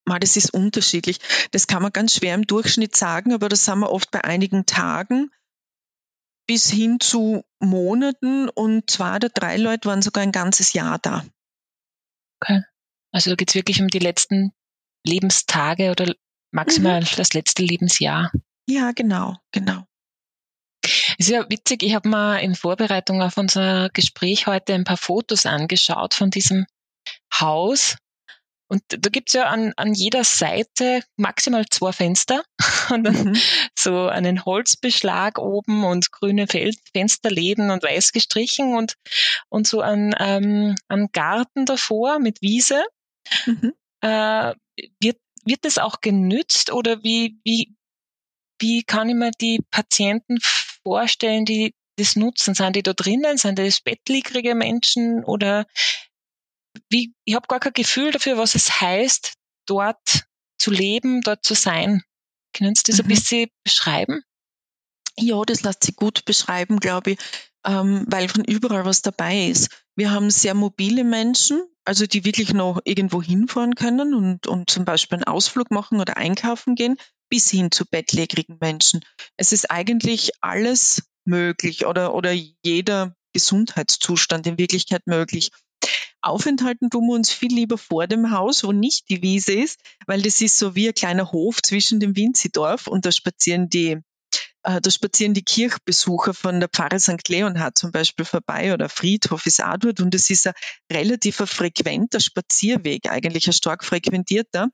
Mal, 0.09 0.19
das 0.19 0.35
ist 0.35 0.53
unterschiedlich. 0.53 1.19
Das 1.51 1.67
kann 1.67 1.81
man 1.81 1.93
ganz 1.93 2.15
schwer 2.15 2.35
im 2.35 2.45
Durchschnitt 2.45 2.95
sagen, 2.95 3.33
aber 3.33 3.47
das 3.47 3.67
haben 3.67 3.79
wir 3.79 3.91
oft 3.91 4.11
bei 4.11 4.23
einigen 4.23 4.65
Tagen 4.65 5.31
bis 6.47 6.69
hin 6.69 6.99
zu 6.99 7.45
Monaten 7.59 8.49
und 8.49 8.89
zwei 8.89 9.17
oder 9.17 9.29
drei 9.29 9.57
Leute 9.57 9.87
waren 9.87 10.01
sogar 10.01 10.23
ein 10.23 10.31
ganzes 10.31 10.73
Jahr 10.73 10.97
da. 10.97 11.23
Okay. 12.41 12.63
Also 13.11 13.29
da 13.29 13.35
geht 13.35 13.49
es 13.49 13.55
wirklich 13.55 13.81
um 13.81 13.87
die 13.87 13.99
letzten 13.99 14.51
Lebenstage 15.05 15.91
oder 15.91 16.13
maximal 16.51 17.01
mhm. 17.01 17.07
das 17.15 17.33
letzte 17.33 17.63
Lebensjahr. 17.63 18.31
Ja, 18.67 18.91
genau, 18.93 19.37
genau. 19.51 19.85
Es 20.81 21.27
ist 21.27 21.29
ja 21.29 21.49
witzig, 21.49 21.83
ich 21.83 21.93
habe 21.93 22.09
mal 22.09 22.37
in 22.37 22.55
Vorbereitung 22.55 23.21
auf 23.21 23.37
unser 23.37 23.89
Gespräch 23.89 24.47
heute 24.47 24.73
ein 24.73 24.85
paar 24.85 24.97
Fotos 24.97 25.45
angeschaut 25.45 26.13
von 26.13 26.31
diesem 26.31 26.65
Haus 27.39 27.97
und 28.69 28.83
da 28.87 29.09
gibt's 29.09 29.33
ja 29.33 29.45
an, 29.45 29.73
an 29.77 29.95
jeder 29.95 30.23
Seite 30.23 31.01
maximal 31.17 31.65
zwei 31.69 31.91
Fenster 31.91 32.43
und 32.91 33.03
dann 33.03 33.23
mhm. 33.29 33.37
so 33.77 34.07
einen 34.07 34.45
Holzbeschlag 34.45 35.39
oben 35.39 35.83
und 35.83 36.11
grüne 36.11 36.47
Fel 36.47 36.73
Fensterläden 36.93 37.71
und 37.71 37.83
weiß 37.83 38.11
gestrichen 38.11 38.75
und, 38.75 38.93
und 39.49 39.65
so 39.65 39.81
ein, 39.81 40.13
ähm, 40.19 40.75
ein 40.87 41.07
Garten 41.11 41.65
davor 41.65 42.19
mit 42.19 42.43
Wiese. 42.43 42.85
Mhm. 43.47 43.73
Äh, 44.01 44.53
wird, 45.01 45.17
wird 45.45 45.65
das 45.65 45.79
auch 45.79 45.99
genützt 45.99 46.71
oder 46.71 47.01
wie, 47.01 47.39
wie, 47.43 47.75
wie 48.61 48.83
kann 48.83 49.09
ich 49.09 49.15
mir 49.15 49.31
die 49.41 49.61
Patienten 49.71 50.37
vorstellen, 50.83 51.45
die 51.45 51.73
das 51.97 52.15
nutzen? 52.15 52.53
Sind 52.53 52.75
die 52.75 52.83
da 52.83 52.93
drinnen? 52.93 53.37
Sind 53.37 53.57
das 53.57 53.81
bettlägerige 53.81 54.53
Menschen 54.53 55.23
oder 55.23 55.65
wie, 56.89 57.13
ich 57.25 57.35
habe 57.35 57.47
gar 57.47 57.59
kein 57.59 57.73
Gefühl 57.73 58.11
dafür, 58.11 58.37
was 58.37 58.55
es 58.55 58.81
heißt, 58.81 59.33
dort 59.65 60.25
zu 60.57 60.71
leben, 60.71 61.21
dort 61.21 61.43
zu 61.43 61.53
sein. 61.53 62.03
Können 62.53 62.75
Sie 62.75 62.83
das 62.85 62.97
mhm. 62.97 63.05
ein 63.05 63.07
bisschen 63.07 63.49
beschreiben? 63.63 64.23
Ja, 65.17 65.41
das 65.45 65.63
lässt 65.63 65.83
sich 65.83 65.95
gut 65.95 66.25
beschreiben, 66.25 66.79
glaube 66.79 67.11
ich, 67.11 67.19
ähm, 67.65 68.05
weil 68.07 68.29
von 68.29 68.43
überall 68.43 68.85
was 68.85 69.01
dabei 69.01 69.47
ist. 69.47 69.69
Wir 69.95 70.11
haben 70.11 70.29
sehr 70.29 70.53
mobile 70.53 71.03
Menschen, 71.03 71.61
also 71.85 72.05
die 72.05 72.23
wirklich 72.23 72.53
noch 72.53 72.79
irgendwo 72.85 73.21
hinfahren 73.21 73.75
können 73.75 74.13
und, 74.13 74.47
und 74.47 74.69
zum 74.69 74.85
Beispiel 74.85 75.17
einen 75.17 75.25
Ausflug 75.25 75.71
machen 75.71 75.99
oder 75.99 76.17
einkaufen 76.17 76.75
gehen, 76.75 76.97
bis 77.29 77.49
hin 77.49 77.71
zu 77.71 77.85
bettlägerigen 77.85 78.57
Menschen. 78.59 79.01
Es 79.37 79.51
ist 79.51 79.69
eigentlich 79.69 80.31
alles 80.41 81.03
möglich 81.25 81.85
oder, 81.85 82.13
oder 82.13 82.31
jeder 82.63 83.15
Gesundheitszustand 83.33 84.47
in 84.47 84.57
Wirklichkeit 84.57 85.05
möglich. 85.05 85.51
Aufenthalten 86.21 86.89
tun 86.89 87.07
wir 87.07 87.15
uns 87.15 87.31
viel 87.31 87.53
lieber 87.53 87.77
vor 87.77 88.07
dem 88.07 88.31
Haus, 88.31 88.63
wo 88.63 88.71
nicht 88.71 89.09
die 89.09 89.21
Wiese 89.21 89.53
ist, 89.53 89.79
weil 90.05 90.21
das 90.21 90.41
ist 90.41 90.57
so 90.57 90.75
wie 90.75 90.89
ein 90.89 90.93
kleiner 90.93 91.31
Hof 91.31 91.61
zwischen 91.61 91.99
dem 91.99 92.15
Winzidorf 92.15 92.87
und 92.87 93.05
da 93.05 93.11
spazieren 93.11 93.69
die 93.69 94.01
äh, 94.63 94.81
da 94.81 94.91
spazieren 94.91 95.33
die 95.33 95.43
Kirchbesucher 95.43 96.33
von 96.33 96.59
der 96.59 96.69
Pfarre 96.69 96.99
St. 96.99 97.27
Leonhard 97.29 97.77
zum 97.77 97.91
Beispiel 97.91 98.25
vorbei 98.25 98.73
oder 98.73 98.89
Friedhof 98.89 99.45
ist 99.45 99.63
auch 99.63 99.77
dort 99.77 100.01
und 100.01 100.13
es 100.13 100.29
ist 100.29 100.47
ein 100.47 100.53
relativ 100.91 101.37
frequenter 101.37 102.19
Spazierweg, 102.19 103.09
eigentlich 103.09 103.47
ein 103.47 103.53
stark 103.53 103.85
frequentierter. 103.85 104.69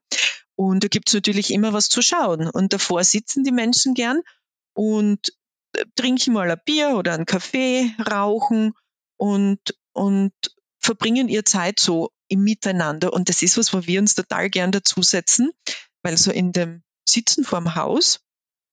Und 0.56 0.84
da 0.84 0.88
gibt's 0.88 1.14
natürlich 1.14 1.52
immer 1.52 1.74
was 1.74 1.90
zu 1.90 2.02
schauen. 2.02 2.50
Und 2.50 2.74
davor 2.74 3.04
sitzen 3.04 3.44
die 3.44 3.52
Menschen 3.52 3.94
gern 3.94 4.22
und 4.74 5.34
äh, 5.74 5.84
trinken 5.96 6.34
mal 6.34 6.50
ein 6.50 6.62
Bier 6.66 6.96
oder 6.98 7.14
einen 7.14 7.26
Kaffee, 7.26 7.94
rauchen 8.10 8.74
und, 9.18 9.60
und 9.94 10.34
verbringen 10.86 11.28
ihr 11.28 11.46
Zeit 11.46 11.80
so 11.80 12.12
im 12.28 12.44
Miteinander. 12.44 13.12
Und 13.12 13.30
das 13.30 13.42
ist 13.42 13.58
was, 13.58 13.74
wo 13.74 13.86
wir 13.86 14.00
uns 14.00 14.16
total 14.16 14.50
gern 14.50 14.72
dazusetzen, 14.72 15.52
weil 16.04 16.18
so 16.18 16.32
in 16.32 16.52
dem 16.52 16.84
Sitzen 17.08 17.44
vorm 17.44 17.76
Haus 17.76 18.22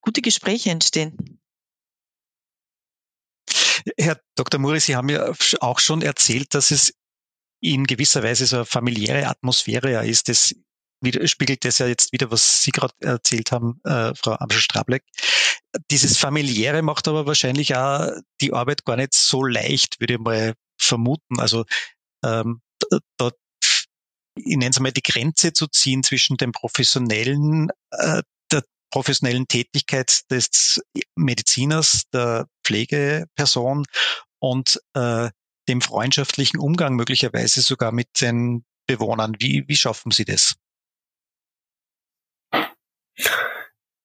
gute 0.01 0.23
Gespräche 0.23 0.71
entstehen. 0.71 1.41
Herr 3.99 4.21
Dr. 4.37 4.61
Muri, 4.61 4.81
Sie 4.81 4.95
haben 4.95 5.09
ja 5.09 5.33
auch 5.61 5.81
schon 5.81 6.03
erzählt, 6.03 6.55
dass 6.55 6.71
es 6.71 6.95
in 7.61 7.85
gewisser 7.85 8.23
Weise 8.23 8.47
so 8.47 8.57
eine 8.57 8.67
familiäre 8.67 9.27
Atmosphäre 9.27 9.93
ja 9.93 10.01
ist. 10.03 10.29
Das 10.29 10.55
spiegelt 11.25 11.65
das 11.65 11.79
ja 11.79 11.87
jetzt 11.87 12.13
wieder, 12.13 12.31
was 12.31 12.63
Sie 12.63 12.71
gerade 12.71 12.95
erzählt 13.01 13.53
haben, 13.53 13.81
äh, 13.85 14.15
Frau 14.15 14.35
Amschel-Strableck. 14.35 15.05
Dieses 15.91 16.19
familiäre 16.19 16.83
macht 16.83 17.09
aber 17.09 17.27
wahrscheinlich 17.27 17.75
auch 17.75 18.11
die 18.41 18.53
Arbeit 18.53 18.85
gar 18.85 18.97
nicht 18.97 19.15
so 19.15 19.45
leicht, 19.45 20.01
würde 20.01 20.15
ich 20.15 20.21
mal 20.21 20.55
vermuten. 20.79 21.41
Also 21.41 21.65
ähm, 22.25 22.61
dort 23.17 23.37
ich 24.35 24.57
nenne 24.57 24.71
es 24.71 24.81
mal 24.81 24.93
die 24.93 25.03
Grenze 25.03 25.53
zu 25.53 25.67
ziehen 25.67 26.03
zwischen 26.03 26.37
dem 26.37 26.53
professionellen, 26.53 27.69
äh, 27.91 28.23
der 28.51 28.63
professionellen 28.91 29.47
Tätigkeit 29.47 30.31
des 30.31 30.81
Mediziners, 31.17 32.05
der 32.13 32.47
Pflegeperson 32.65 33.85
und 34.39 34.81
äh, 34.95 35.31
dem 35.69 35.81
freundschaftlichen 35.81 36.59
Umgang 36.59 36.97
möglicherweise 36.97 37.61
sogar 37.61 37.93
mit 37.93 38.21
den 38.21 38.65
Bewohnern. 38.87 39.37
Wie, 39.39 39.65
wie 39.69 39.77
schaffen 39.77 40.11
Sie 40.11 40.25
das? 40.25 40.57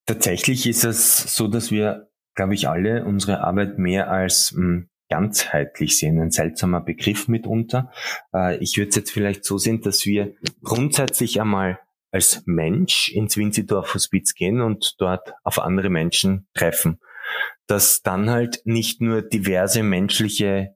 Tatsächlich 0.05 0.67
ist 0.67 0.83
es 0.83 1.17
so, 1.35 1.47
dass 1.47 1.71
wir, 1.71 2.09
glaube 2.35 2.53
ich, 2.53 2.69
alle 2.69 3.03
unsere 3.03 3.41
Arbeit 3.41 3.77
mehr 3.77 4.09
als 4.09 4.51
mh, 4.53 4.61
hm, 4.61 4.89
ganzheitlich 5.09 5.97
sehen, 5.97 6.19
ein 6.21 6.31
seltsamer 6.31 6.81
Begriff 6.81 7.27
mitunter. 7.27 7.91
Äh, 8.33 8.57
ich 8.57 8.77
würde 8.77 8.89
es 8.89 8.95
jetzt 8.95 9.11
vielleicht 9.11 9.45
so 9.45 9.57
sehen, 9.57 9.81
dass 9.81 10.05
wir 10.05 10.35
grundsätzlich 10.63 11.39
einmal 11.41 11.79
als 12.11 12.43
Mensch 12.45 13.09
ins 13.09 13.37
Winzidorf 13.37 13.93
Hospiz 13.93 14.33
gehen 14.33 14.61
und 14.61 14.95
dort 14.99 15.33
auf 15.43 15.59
andere 15.59 15.89
Menschen 15.89 16.47
treffen. 16.53 16.99
Dass 17.67 18.01
dann 18.01 18.29
halt 18.29 18.61
nicht 18.63 19.01
nur 19.01 19.21
diverse 19.21 19.83
menschliche 19.83 20.75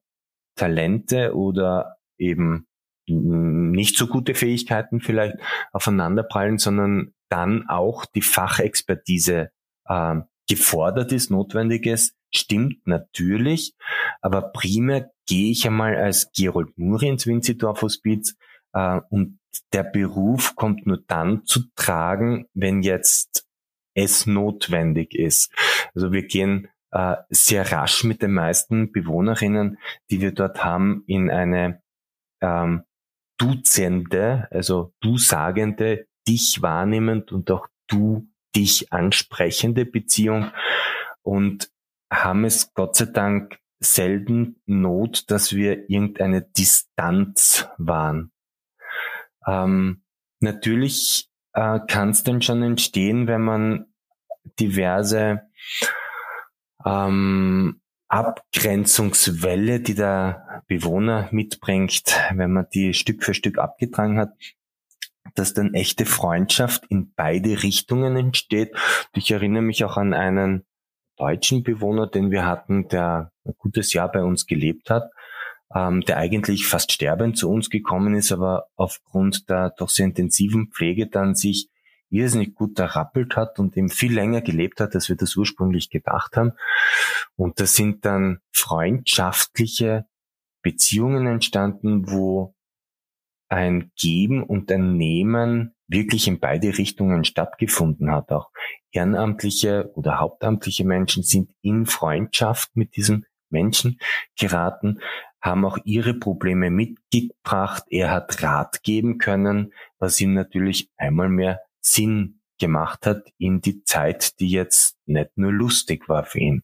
Talente 0.55 1.33
oder 1.35 1.97
eben 2.17 2.67
nicht 3.07 3.97
so 3.97 4.07
gute 4.07 4.35
Fähigkeiten 4.35 5.01
vielleicht 5.01 5.37
aufeinanderprallen, 5.71 6.57
sondern 6.57 7.13
dann 7.29 7.67
auch 7.67 8.05
die 8.05 8.21
Fachexpertise 8.21 9.51
äh, 9.85 10.15
gefordert 10.47 11.11
ist, 11.11 11.31
notwendig 11.31 11.85
ist, 11.85 12.15
stimmt 12.33 12.85
natürlich, 12.85 13.75
aber 14.21 14.51
primär 14.51 15.11
gehe 15.27 15.51
ich 15.51 15.65
einmal 15.67 15.95
als 15.95 16.31
Gerold 16.35 16.77
Muri 16.77 17.07
ins 17.07 17.27
Winzidorf 17.27 17.81
Hospiz 17.81 18.35
äh, 18.73 18.99
und 19.09 19.39
der 19.73 19.83
Beruf 19.83 20.55
kommt 20.55 20.85
nur 20.85 21.01
dann 21.07 21.45
zu 21.45 21.63
tragen, 21.75 22.47
wenn 22.53 22.81
jetzt 22.81 23.45
es 23.93 24.25
notwendig 24.25 25.13
ist. 25.13 25.53
Also 25.93 26.11
wir 26.11 26.23
gehen 26.23 26.69
äh, 26.91 27.17
sehr 27.29 27.71
rasch 27.71 28.03
mit 28.03 28.21
den 28.21 28.33
meisten 28.33 28.91
Bewohnerinnen, 28.91 29.77
die 30.09 30.21
wir 30.21 30.31
dort 30.31 30.63
haben, 30.63 31.03
in 31.07 31.29
eine 31.29 31.81
ähm, 32.41 32.83
duzende, 33.37 34.47
also 34.51 34.93
du 35.01 35.17
sagende, 35.17 36.07
dich 36.27 36.61
wahrnehmend 36.61 37.31
und 37.31 37.49
auch 37.51 37.67
du 37.87 38.27
dich 38.55 38.91
ansprechende 38.93 39.85
Beziehung 39.85 40.51
und 41.23 41.71
haben 42.11 42.43
es 42.45 42.73
Gott 42.73 42.95
sei 42.95 43.05
Dank 43.05 43.57
selten 43.79 44.61
Not, 44.65 45.31
dass 45.31 45.53
wir 45.53 45.89
irgendeine 45.89 46.43
Distanz 46.43 47.67
waren. 47.77 48.31
Ähm, 49.47 50.03
natürlich 50.39 51.29
äh, 51.53 51.79
kann 51.87 52.09
es 52.09 52.23
dann 52.23 52.41
schon 52.41 52.61
entstehen, 52.61 53.27
wenn 53.27 53.41
man 53.41 53.85
diverse 54.59 55.41
ähm, 56.85 57.81
Abgrenzungswelle, 58.07 59.79
die 59.79 59.95
der 59.95 60.63
Bewohner 60.67 61.29
mitbringt, 61.31 62.19
wenn 62.33 62.51
man 62.51 62.67
die 62.73 62.93
Stück 62.93 63.23
für 63.23 63.33
Stück 63.33 63.57
abgetragen 63.57 64.19
hat, 64.19 64.33
dass 65.35 65.53
dann 65.53 65.73
echte 65.73 66.05
Freundschaft 66.05 66.85
in 66.89 67.13
beide 67.13 67.63
Richtungen 67.63 68.17
entsteht. 68.17 68.75
Ich 69.13 69.31
erinnere 69.31 69.61
mich 69.61 69.85
auch 69.85 69.97
an 69.97 70.13
einen 70.13 70.65
deutschen 71.21 71.61
Bewohner, 71.61 72.07
den 72.07 72.31
wir 72.31 72.45
hatten, 72.45 72.87
der 72.87 73.31
ein 73.45 73.53
gutes 73.57 73.93
Jahr 73.93 74.11
bei 74.11 74.23
uns 74.23 74.47
gelebt 74.47 74.89
hat, 74.89 75.11
ähm, 75.75 76.01
der 76.01 76.17
eigentlich 76.17 76.65
fast 76.65 76.91
sterbend 76.91 77.37
zu 77.37 77.49
uns 77.49 77.69
gekommen 77.69 78.15
ist, 78.15 78.31
aber 78.31 78.65
aufgrund 78.75 79.47
der 79.49 79.69
doch 79.77 79.89
sehr 79.89 80.07
intensiven 80.07 80.69
Pflege 80.71 81.07
dann 81.07 81.35
sich 81.35 81.69
irrsinnig 82.09 82.55
gut 82.55 82.77
errappelt 82.79 83.35
hat 83.35 83.59
und 83.59 83.77
eben 83.77 83.89
viel 83.89 84.13
länger 84.13 84.41
gelebt 84.41 84.81
hat, 84.81 84.95
als 84.95 85.09
wir 85.09 85.15
das 85.15 85.37
ursprünglich 85.37 85.89
gedacht 85.89 86.35
haben. 86.35 86.53
Und 87.35 87.59
da 87.59 87.65
sind 87.65 88.03
dann 88.03 88.39
freundschaftliche 88.51 90.05
Beziehungen 90.63 91.27
entstanden, 91.27 92.09
wo 92.11 92.55
ein 93.47 93.91
Geben 93.95 94.43
und 94.43 94.71
ein 94.71 94.97
Nehmen 94.97 95.75
wirklich 95.91 96.27
in 96.27 96.39
beide 96.39 96.77
Richtungen 96.77 97.23
stattgefunden 97.23 98.11
hat. 98.11 98.31
Auch 98.31 98.49
ehrenamtliche 98.91 99.91
oder 99.95 100.19
hauptamtliche 100.19 100.85
Menschen 100.85 101.23
sind 101.23 101.51
in 101.61 101.85
Freundschaft 101.85 102.69
mit 102.75 102.95
diesem 102.95 103.25
Menschen 103.49 103.99
geraten, 104.39 104.99
haben 105.41 105.65
auch 105.65 105.77
ihre 105.83 106.13
Probleme 106.13 106.69
mitgebracht. 106.69 107.83
Er 107.89 108.11
hat 108.11 108.41
Rat 108.43 108.83
geben 108.83 109.17
können, 109.17 109.73
was 109.99 110.21
ihm 110.21 110.33
natürlich 110.33 110.89
einmal 110.97 111.29
mehr 111.29 111.61
Sinn 111.81 112.41
gemacht 112.59 113.07
hat 113.07 113.27
in 113.39 113.59
die 113.59 113.83
Zeit, 113.83 114.39
die 114.39 114.49
jetzt 114.49 114.95
nicht 115.07 115.31
nur 115.35 115.51
lustig 115.51 116.07
war 116.07 116.23
für 116.23 116.39
ihn. 116.39 116.63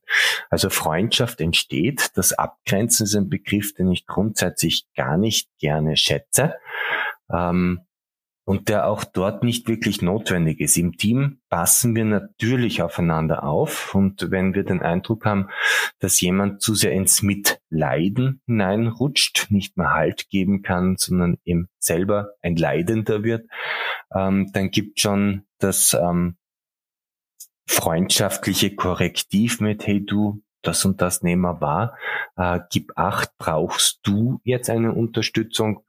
Also 0.49 0.69
Freundschaft 0.69 1.41
entsteht. 1.41 2.11
Das 2.15 2.33
Abgrenzen 2.33 3.05
ist 3.05 3.15
ein 3.15 3.29
Begriff, 3.29 3.73
den 3.73 3.91
ich 3.91 4.05
grundsätzlich 4.05 4.85
gar 4.95 5.17
nicht 5.17 5.49
gerne 5.57 5.97
schätze. 5.97 6.53
Ähm, 7.33 7.86
und 8.47 8.69
der 8.69 8.87
auch 8.87 9.03
dort 9.03 9.43
nicht 9.43 9.67
wirklich 9.67 10.01
notwendig 10.01 10.61
ist. 10.61 10.77
Im 10.77 10.95
Team 10.95 11.41
passen 11.49 11.97
wir 11.97 12.05
natürlich 12.05 12.81
aufeinander 12.81 13.43
auf 13.43 13.93
und 13.93 14.31
wenn 14.31 14.55
wir 14.55 14.63
den 14.63 14.81
Eindruck 14.81 15.25
haben, 15.25 15.49
dass 15.99 16.21
jemand 16.21 16.61
zu 16.61 16.73
sehr 16.73 16.93
ins 16.93 17.21
Mitleiden 17.21 18.41
hineinrutscht, 18.45 19.47
nicht 19.49 19.75
mehr 19.75 19.93
Halt 19.93 20.29
geben 20.29 20.61
kann, 20.61 20.95
sondern 20.97 21.35
eben 21.43 21.67
selber 21.77 22.29
ein 22.41 22.55
Leidender 22.55 23.25
wird, 23.25 23.49
ähm, 24.15 24.49
dann 24.53 24.71
gibt 24.71 25.01
schon 25.01 25.43
das 25.59 25.93
ähm, 25.93 26.37
freundschaftliche 27.67 28.73
Korrektiv 28.75 29.59
mit, 29.59 29.85
hey 29.85 30.05
du, 30.05 30.41
das 30.61 30.85
und 30.85 31.01
das 31.01 31.21
nehmen 31.21 31.41
wir 31.41 31.59
wahr, 31.59 31.97
äh, 32.37 32.61
gib 32.71 32.93
acht, 32.95 33.29
brauchst 33.37 33.99
du 34.03 34.39
jetzt 34.45 34.69
eine 34.69 34.93
Unterstützung? 34.93 35.83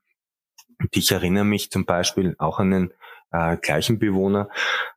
Und 0.81 0.97
ich 0.97 1.11
erinnere 1.11 1.45
mich 1.45 1.71
zum 1.71 1.85
Beispiel 1.85 2.35
auch 2.39 2.59
an 2.59 2.71
den 2.71 2.93
äh, 3.31 3.57
gleichen 3.57 3.99
Bewohner, 3.99 4.49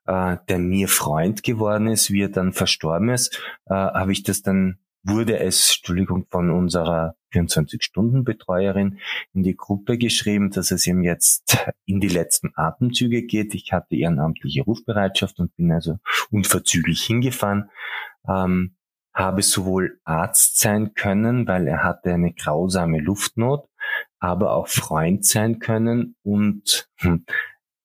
äh, 0.06 0.38
der 0.48 0.60
mir 0.60 0.88
Freund 0.88 1.44
geworden 1.44 1.88
ist, 1.88 2.12
wie 2.12 2.24
er 2.24 2.30
dann 2.30 2.54
verstorben 2.54 3.10
ist, 3.10 3.42
äh, 3.66 3.74
habe 3.74 4.12
ich 4.12 4.24
das 4.24 4.42
dann, 4.42 4.80
wurde 5.04 5.40
es, 5.40 5.78
Entschuldigung, 5.78 6.28
von 6.30 6.52
unserer 6.52 7.16
24-Stunden-Betreuerin 7.34 9.00
in 9.34 9.44
die 9.44 9.56
Gruppe 9.56 9.98
geschrieben, 9.98 10.52
dass 10.52 10.72
es 10.72 10.86
ihm 10.86 11.02
jetzt 11.02 11.58
in 11.86 12.00
die 12.00 12.08
letzten 12.08 12.52
Atemzüge 12.56 13.24
geht. 13.24 13.56
Ich 13.56 13.72
hatte 13.72 13.96
ehrenamtliche 13.96 14.64
Rufbereitschaft 14.64 15.40
und 15.40 15.56
bin 15.56 15.72
also 15.72 15.98
unverzüglich 16.30 17.04
hingefahren. 17.04 17.70
Ähm, 18.28 18.76
habe 19.14 19.42
sowohl 19.42 20.00
Arzt 20.06 20.60
sein 20.60 20.94
können, 20.94 21.48
weil 21.48 21.68
er 21.68 21.84
hatte 21.84 22.14
eine 22.14 22.34
grausame 22.34 23.00
Luftnot, 23.00 23.68
aber 24.22 24.54
auch 24.54 24.68
Freund 24.68 25.26
sein 25.26 25.60
können 25.60 26.16
und 26.24 26.88
hm, 26.98 27.26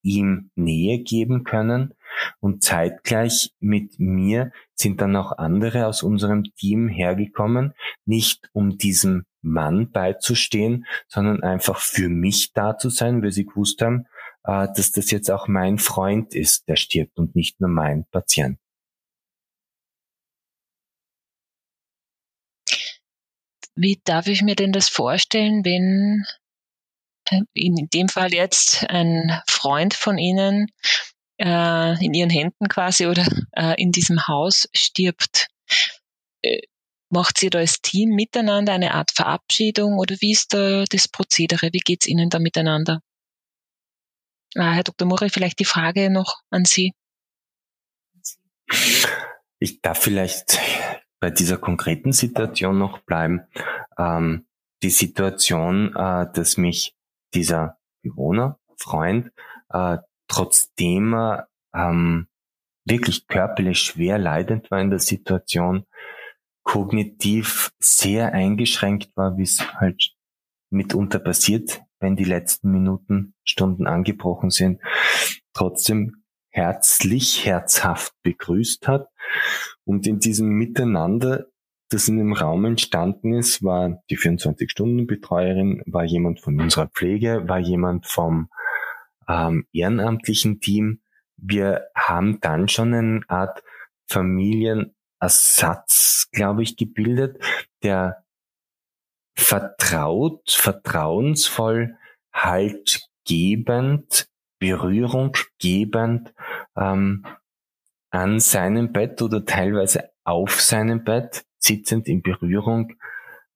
ihm 0.03 0.51
Nähe 0.55 1.03
geben 1.03 1.42
können. 1.42 1.94
Und 2.38 2.62
zeitgleich 2.62 3.51
mit 3.59 3.99
mir 3.99 4.53
sind 4.75 5.01
dann 5.01 5.16
auch 5.16 5.33
andere 5.38 5.87
aus 5.87 6.03
unserem 6.03 6.44
Team 6.55 6.88
hergekommen, 6.88 7.75
nicht 8.05 8.49
um 8.53 8.79
diesem 8.79 9.25
Mann 9.42 9.90
beizustehen, 9.90 10.87
sondern 11.09 11.42
einfach 11.42 11.81
für 11.81 12.09
mich 12.09 12.53
da 12.53 12.79
zu 12.79 12.90
sein, 12.90 13.22
weil 13.22 13.33
sie 13.33 13.46
gewusst 13.46 13.83
haben, 13.83 14.07
äh, 14.44 14.68
dass 14.77 14.92
das 14.92 15.11
jetzt 15.11 15.31
auch 15.31 15.49
mein 15.49 15.79
Freund 15.79 16.35
ist, 16.35 16.68
der 16.68 16.77
stirbt 16.77 17.18
und 17.18 17.35
nicht 17.35 17.61
nur 17.61 17.70
mein 17.70 18.07
Patient. 18.11 18.59
Wie 23.77 24.01
darf 24.05 24.27
ich 24.27 24.43
mir 24.43 24.57
denn 24.57 24.73
das 24.73 24.89
vorstellen, 24.89 25.65
wenn 25.65 26.25
in 27.53 27.89
dem 27.93 28.09
Fall 28.09 28.33
jetzt 28.33 28.89
ein 28.89 29.41
Freund 29.49 29.95
von 29.95 30.17
Ihnen 30.17 30.69
äh, 31.39 32.05
in 32.05 32.15
Ihren 32.15 32.31
Händen 32.31 32.69
quasi 32.69 33.07
oder 33.07 33.27
äh, 33.53 33.75
in 33.81 33.93
diesem 33.93 34.27
Haus 34.29 34.67
stirbt? 34.75 35.49
Äh, 36.43 36.62
macht 37.11 37.39
Sie 37.39 37.51
da 37.51 37.59
als 37.59 37.83
Team 37.83 38.11
miteinander 38.11 38.73
eine 38.73 38.95
Art 38.95 39.11
Verabschiedung 39.12 39.99
oder 39.99 40.17
wie 40.21 40.33
ist 40.33 40.55
da 40.55 40.85
das 40.85 41.09
Prozedere? 41.09 41.69
Wie 41.73 41.81
geht's 41.81 42.07
Ihnen 42.07 42.31
da 42.31 42.39
miteinander? 42.39 43.01
Ah, 44.57 44.73
Herr 44.73 44.85
Dr. 44.85 45.07
Murray, 45.07 45.29
vielleicht 45.29 45.59
die 45.59 45.67
Frage 45.67 46.09
noch 46.09 46.41
an 46.51 46.65
Sie. 46.65 46.95
Ich 49.59 49.81
darf 49.83 50.03
vielleicht 50.03 50.59
bei 51.20 51.31
dieser 51.31 51.57
konkreten 51.57 52.12
Situation 52.12 52.79
noch 52.79 53.00
bleiben. 53.00 53.42
Ähm, 53.98 54.46
die 54.83 54.90
Situation, 54.90 55.94
äh, 55.94 56.26
dass 56.33 56.57
mich 56.57 56.94
dieser 57.35 57.79
Bewohner, 58.02 58.59
Freund, 58.76 59.31
äh, 59.70 59.98
trotzdem 60.29 61.14
er 61.14 61.48
ähm, 61.74 62.29
wirklich 62.85 63.26
körperlich 63.26 63.81
schwer 63.81 64.18
leidend 64.18 64.70
war 64.70 64.81
in 64.81 64.90
der 64.90 65.00
Situation, 65.00 65.87
kognitiv 66.62 67.70
sehr 67.79 68.33
eingeschränkt 68.33 69.11
war, 69.16 69.37
wie 69.37 69.44
es 69.44 69.61
halt 69.74 70.12
mitunter 70.70 71.18
passiert, 71.18 71.81
wenn 72.00 72.16
die 72.16 72.24
letzten 72.24 72.70
Minuten, 72.70 73.35
Stunden 73.44 73.87
angebrochen 73.87 74.50
sind, 74.50 74.81
trotzdem 75.52 76.24
herzlich, 76.50 77.44
herzhaft 77.46 78.12
begrüßt 78.22 78.88
hat. 78.88 79.09
Und 79.85 80.07
in 80.07 80.19
diesem 80.19 80.51
Miteinander, 80.51 81.47
das 81.89 82.09
in 82.09 82.19
dem 82.19 82.33
Raum 82.33 82.65
entstanden 82.65 83.35
ist, 83.35 83.62
war 83.62 84.03
die 84.11 84.19
24-Stunden-Betreuerin, 84.19 85.83
war 85.87 86.05
jemand 86.05 86.41
von 86.41 86.61
unserer 86.61 86.89
Pflege, 86.89 87.49
war 87.49 87.59
jemand 87.59 88.07
vom 88.07 88.49
ähm, 89.29 89.67
ehrenamtlichen 89.73 90.61
Team. 90.61 91.01
Wir 91.37 91.87
haben 91.95 92.41
dann 92.41 92.69
schon 92.69 92.95
eine 92.95 93.21
Art 93.29 93.62
Familienersatz, 94.09 96.29
glaube 96.33 96.62
ich, 96.62 96.77
gebildet, 96.77 97.43
der 97.83 98.25
vertraut, 99.37 100.51
vertrauensvoll, 100.51 101.97
haltgebend 102.33 104.29
Berührung 104.59 105.37
gebend 105.59 106.33
ähm, 106.77 107.27
an 108.11 108.40
seinem 108.40 108.92
Bett 108.92 109.21
oder 109.23 109.45
teilweise 109.45 110.11
auf 110.25 110.61
seinem 110.61 111.05
Bett, 111.05 111.45
sitzend 111.59 112.09
in 112.09 112.23
Berührung, 112.23 112.95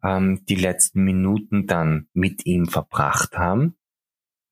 ähm, 0.03 0.45
die 0.49 0.55
letzten 0.55 1.03
Minuten 1.05 1.67
dann 1.67 2.09
mit 2.13 2.47
ihm 2.47 2.67
verbracht 2.67 3.37
haben. 3.37 3.77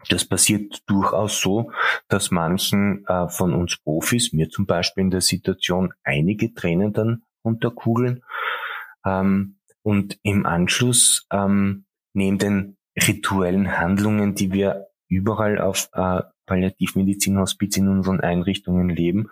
Das 0.09 0.25
passiert 0.25 0.83
durchaus 0.87 1.41
so, 1.41 1.73
dass 2.09 2.31
manchen 2.31 3.05
äh, 3.07 3.29
von 3.29 3.53
uns 3.53 3.77
Profis, 3.79 4.33
mir 4.33 4.49
zum 4.49 4.67
Beispiel 4.67 5.03
in 5.03 5.11
der 5.11 5.21
Situation, 5.21 5.93
einige 6.05 6.55
Tränen 6.55 6.93
dann 6.93 7.23
unterkugeln. 7.43 8.23
Ähm, 9.05 9.59
und 9.83 10.19
im 10.23 10.47
Anschluss 10.47 11.27
ähm, 11.31 11.87
neben 12.13 12.39
den 12.39 12.77
rituellen 12.97 13.79
Handlungen, 13.79 14.35
die 14.35 14.53
wir 14.53 14.89
überall 15.09 15.59
auf 15.61 15.89
äh, 15.93 16.23
Palliativmedizinhospiz 16.49 17.77
in 17.77 17.89
unseren 17.89 18.21
Einrichtungen 18.21 18.89
leben, 18.89 19.29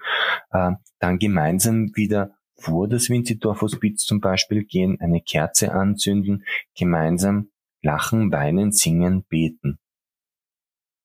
äh, 0.50 0.72
dann 1.00 1.18
gemeinsam 1.18 1.90
wieder 1.96 2.37
vor 2.59 2.88
das 2.88 3.11
Winzidorf 3.11 3.62
Hospiz 3.62 4.05
zum 4.05 4.20
Beispiel 4.20 4.64
gehen, 4.64 4.98
eine 5.00 5.20
Kerze 5.20 5.72
anzünden, 5.72 6.44
gemeinsam 6.76 7.50
lachen, 7.83 8.33
weinen, 8.33 8.72
singen, 8.72 9.24
beten. 9.24 9.79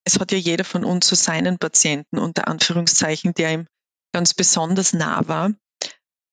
Es 0.03 0.19
hat 0.19 0.31
ja 0.31 0.37
jeder 0.37 0.63
von 0.63 0.83
uns 0.83 1.07
so 1.07 1.15
seinen 1.15 1.57
Patienten 1.57 2.17
unter 2.17 2.47
Anführungszeichen, 2.47 3.33
der 3.33 3.53
ihm 3.53 3.67
ganz 4.13 4.33
besonders 4.33 4.93
nah 4.93 5.27
war. 5.27 5.53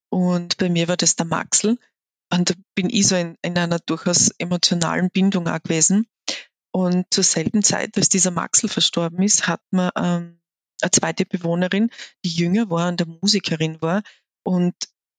Und 0.09 0.57
bei 0.57 0.69
mir 0.69 0.87
war 0.87 0.97
das 0.97 1.15
der 1.15 1.27
Maxel. 1.27 1.77
Und 2.31 2.49
da 2.49 2.53
bin 2.75 2.89
ich 2.89 3.07
so 3.07 3.15
in, 3.15 3.35
in 3.41 3.57
einer 3.57 3.79
durchaus 3.79 4.31
emotionalen 4.37 5.09
Bindung 5.11 5.47
auch 5.47 5.61
gewesen. 5.61 6.07
Und 6.79 7.07
zur 7.13 7.25
selben 7.25 7.61
Zeit, 7.61 7.97
als 7.97 8.07
dieser 8.07 8.31
Maxel 8.31 8.69
verstorben 8.69 9.21
ist, 9.21 9.47
hat 9.47 9.59
man 9.71 9.89
ähm, 9.97 10.39
eine 10.81 10.91
zweite 10.91 11.25
Bewohnerin, 11.25 11.89
die 12.23 12.29
jünger 12.29 12.69
war 12.69 12.87
und 12.87 13.01
eine 13.01 13.17
Musikerin 13.21 13.81
war. 13.81 14.01
Und 14.43 14.73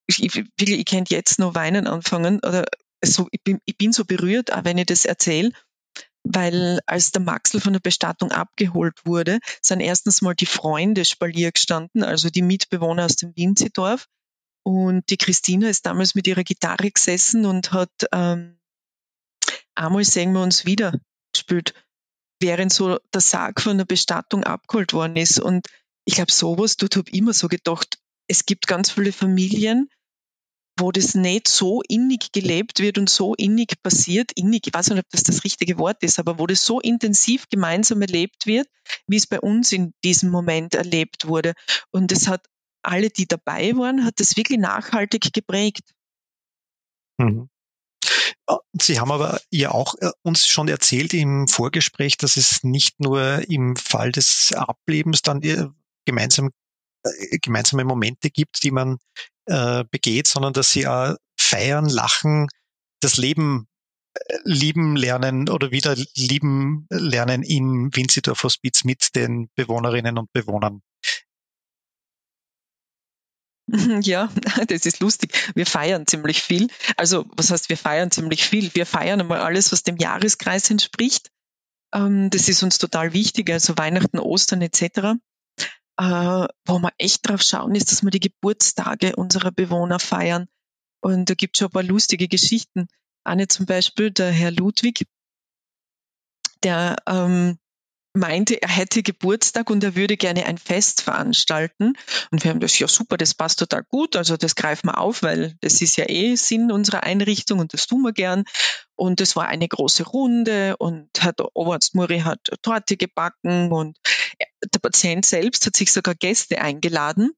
ich, 0.07 0.25
ich, 0.25 0.42
ich 0.59 0.85
könnte 0.87 1.14
jetzt 1.14 1.38
noch 1.38 1.55
weinen 1.55 1.87
anfangen. 1.87 2.38
Oder 2.38 2.64
so, 3.05 3.29
ich, 3.31 3.44
bin, 3.44 3.61
ich 3.66 3.77
bin 3.77 3.92
so 3.92 4.07
berührt, 4.07 4.55
auch 4.55 4.64
wenn 4.64 4.79
ich 4.79 4.87
das 4.87 5.05
erzähle 5.05 5.53
weil 6.23 6.81
als 6.85 7.12
der 7.12 7.23
Maxel 7.23 7.62
von 7.62 7.73
der 7.73 7.81
Bestattung 7.81 8.31
abgeholt 8.31 9.07
wurde, 9.07 9.38
sind 9.62 9.81
erstens 9.81 10.20
mal 10.20 10.35
die 10.35 10.44
Freunde 10.44 11.07
Spalier 11.07 11.51
gestanden, 11.51 12.05
also 12.05 12.29
die 12.29 12.42
Mitbewohner 12.42 13.07
aus 13.07 13.16
dem 13.16 13.35
Winzidorf. 13.37 14.07
Und 14.62 15.09
die 15.09 15.16
Christina 15.16 15.70
ist 15.70 15.87
damals 15.87 16.14
mit 16.14 16.27
ihrer 16.27 16.44
Gitarre 16.44 16.90
gesessen 16.90 17.46
und 17.46 17.73
hat 17.73 17.90
ähm, 18.12 18.61
einmal 19.75 20.05
sehen 20.05 20.33
wir 20.33 20.42
uns 20.42 20.66
wieder 20.66 20.92
gespielt, 21.33 21.75
während 22.40 22.73
so 22.73 22.99
der 23.12 23.21
Sarg 23.21 23.61
von 23.61 23.79
der 23.79 23.85
Bestattung 23.85 24.45
abgeholt 24.45 24.93
worden 24.93 25.16
ist. 25.16 25.40
Und 25.40 25.69
ich 26.05 26.14
glaube, 26.14 26.33
sowas, 26.33 26.77
dort 26.77 26.97
habe 26.97 27.11
immer 27.11 27.33
so 27.33 27.49
gedacht, 27.49 27.99
es 28.29 28.47
gibt 28.47 28.66
ganz 28.66 28.90
viele 28.90 29.12
Familien, 29.12 29.88
wo 30.79 30.90
das 30.93 31.14
nicht 31.14 31.49
so 31.49 31.83
innig 31.88 32.33
gelebt 32.33 32.79
wird 32.81 32.97
und 32.97 33.11
so 33.11 33.35
innig 33.35 33.83
passiert, 33.83 34.33
innig, 34.33 34.66
ich 34.66 34.73
weiß 34.73 34.88
nicht, 34.90 34.99
ob 34.99 35.11
das 35.11 35.25
das 35.25 35.45
richtige 35.45 35.79
Wort 35.79 36.03
ist, 36.03 36.19
aber 36.19 36.38
wo 36.38 36.47
das 36.47 36.64
so 36.64 36.81
intensiv 36.81 37.49
gemeinsam 37.51 38.01
erlebt 38.01 38.47
wird, 38.47 38.66
wie 39.07 39.16
es 39.16 39.27
bei 39.27 39.40
uns 39.40 39.73
in 39.73 39.93
diesem 40.05 40.31
Moment 40.31 40.75
erlebt 40.75 41.27
wurde. 41.27 41.53
Und 41.90 42.12
es 42.12 42.29
hat 42.29 42.47
alle, 42.83 43.11
die 43.11 43.27
dabei 43.27 43.77
waren, 43.77 44.07
hat 44.07 44.21
das 44.21 44.37
wirklich 44.37 44.59
nachhaltig 44.59 45.33
geprägt. 45.35 45.93
Mhm. 47.19 47.49
Sie 48.72 49.00
haben 49.00 49.12
aber 49.12 49.40
ja 49.50 49.70
auch 49.70 49.94
äh, 50.00 50.10
uns 50.22 50.46
schon 50.46 50.68
erzählt 50.68 51.14
im 51.14 51.48
Vorgespräch, 51.48 52.16
dass 52.16 52.36
es 52.36 52.62
nicht 52.62 53.00
nur 53.00 53.42
im 53.48 53.76
Fall 53.76 54.12
des 54.12 54.52
Ablebens 54.54 55.22
dann 55.22 55.42
äh, 55.42 55.66
gemeinsam, 56.04 56.50
äh, 57.04 57.38
gemeinsame 57.38 57.84
Momente 57.84 58.30
gibt, 58.30 58.62
die 58.62 58.70
man 58.70 58.98
begeht, 59.90 60.28
sondern 60.28 60.52
dass 60.52 60.70
sie 60.70 60.86
auch 60.86 61.16
feiern, 61.36 61.86
lachen, 61.86 62.46
das 63.00 63.16
Leben 63.16 63.66
lieben 64.44 64.94
lernen 64.94 65.48
oder 65.48 65.72
wieder 65.72 65.96
lieben 66.14 66.86
lernen 66.88 67.42
im 67.42 67.90
Winzidorf 67.92 68.44
Hospiz 68.44 68.84
mit 68.84 69.16
den 69.16 69.48
Bewohnerinnen 69.56 70.18
und 70.18 70.32
Bewohnern. 70.32 70.82
Ja, 74.02 74.30
das 74.68 74.87
ist 74.87 75.00
lustig. 75.00 75.52
Wir 75.54 75.66
feiern 75.66 76.06
ziemlich 76.06 76.42
viel. 76.42 76.68
Also, 76.96 77.26
was 77.37 77.50
heißt, 77.50 77.68
wir 77.68 77.76
feiern 77.76 78.11
ziemlich 78.11 78.44
viel? 78.44 78.74
Wir 78.74 78.87
feiern 78.87 79.20
einmal 79.20 79.40
alles, 79.40 79.72
was 79.72 79.83
dem 79.83 79.96
Jahreskreis 79.96 80.70
entspricht. 80.70 81.30
Ähm, 81.92 82.30
das 82.30 82.48
ist 82.48 82.62
uns 82.62 82.78
total 82.78 83.12
wichtig, 83.12 83.50
also 83.50 83.76
Weihnachten, 83.76 84.18
Ostern 84.18 84.62
etc. 84.62 84.83
Äh, 85.98 86.46
wo 86.66 86.78
wir 86.78 86.92
echt 86.98 87.28
drauf 87.28 87.42
schauen, 87.42 87.74
ist, 87.74 87.90
dass 87.92 88.02
wir 88.02 88.11
die 88.11 88.20
Geburtstage 88.20 89.16
unserer 89.16 89.52
Bewohner 89.52 89.98
feiern. 89.98 90.48
Und 91.00 91.30
da 91.30 91.35
gibt 91.35 91.56
es 91.56 91.59
schon 91.59 91.68
ein 91.68 91.72
paar 91.72 91.83
lustige 91.83 92.28
Geschichten. 92.28 92.88
Eine 93.24 93.48
zum 93.48 93.66
Beispiel, 93.66 94.11
der 94.11 94.30
Herr 94.30 94.50
Ludwig, 94.50 95.06
der 96.62 96.96
ähm, 97.06 97.59
meinte, 98.12 98.61
er 98.61 98.68
hätte 98.68 99.03
Geburtstag 99.03 99.70
und 99.70 99.85
er 99.85 99.94
würde 99.94 100.16
gerne 100.16 100.46
ein 100.46 100.59
Fest 100.59 101.03
veranstalten. 101.03 101.94
Und 102.31 102.42
wir 102.42 102.51
haben 102.51 102.61
das, 102.61 102.79
ja 102.79 102.88
super, 102.88 103.16
das 103.16 103.35
passt 103.35 103.59
total 103.59 103.85
gut, 103.85 104.16
also 104.16 104.37
das 104.37 104.55
greifen 104.57 104.88
wir 104.88 104.99
auf, 104.99 105.23
weil 105.23 105.57
das 105.61 105.81
ist 105.81 105.96
ja 105.96 106.09
eh 106.09 106.35
Sinn 106.35 106.73
unserer 106.73 107.05
Einrichtung 107.05 107.61
und 107.61 107.73
das 107.73 107.87
tun 107.87 108.03
wir 108.03 108.12
gern. 108.12 108.44
Und 108.96 109.20
es 109.20 109.37
war 109.37 109.46
eine 109.46 109.68
große 109.68 110.05
Runde 110.05 110.77
und 110.79 111.09
Herr 111.18 111.35
Oberarzt 111.55 111.94
Muri 111.94 112.20
hat 112.20 112.40
Torte 112.62 112.96
gebacken 112.96 113.73
und 113.73 113.96
der 114.75 114.81
Patient 114.81 115.25
selbst 115.25 115.66
hat 115.66 115.77
sich 115.77 115.92
sogar 115.92 116.14
Gäste 116.14 116.61
eingeladen, 116.61 117.31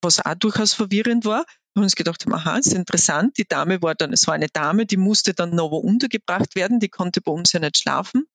was 0.00 0.24
auch 0.24 0.34
durchaus 0.34 0.74
verwirrend 0.74 1.24
war. 1.24 1.44
Wir 1.74 1.80
haben 1.80 1.84
uns 1.84 1.94
gedacht, 1.94 2.24
aha, 2.30 2.56
ist 2.56 2.72
interessant. 2.72 3.36
Die 3.38 3.46
Dame 3.46 3.82
war 3.82 3.94
dann, 3.94 4.12
es 4.12 4.26
war 4.26 4.34
eine 4.34 4.48
Dame, 4.48 4.86
die 4.86 4.96
musste 4.96 5.34
dann 5.34 5.54
noch 5.54 5.70
wo 5.70 5.76
untergebracht 5.76 6.54
werden, 6.54 6.80
die 6.80 6.88
konnte 6.88 7.20
bei 7.20 7.32
uns 7.32 7.52
ja 7.52 7.60
nicht 7.60 7.78
schlafen. 7.78 8.26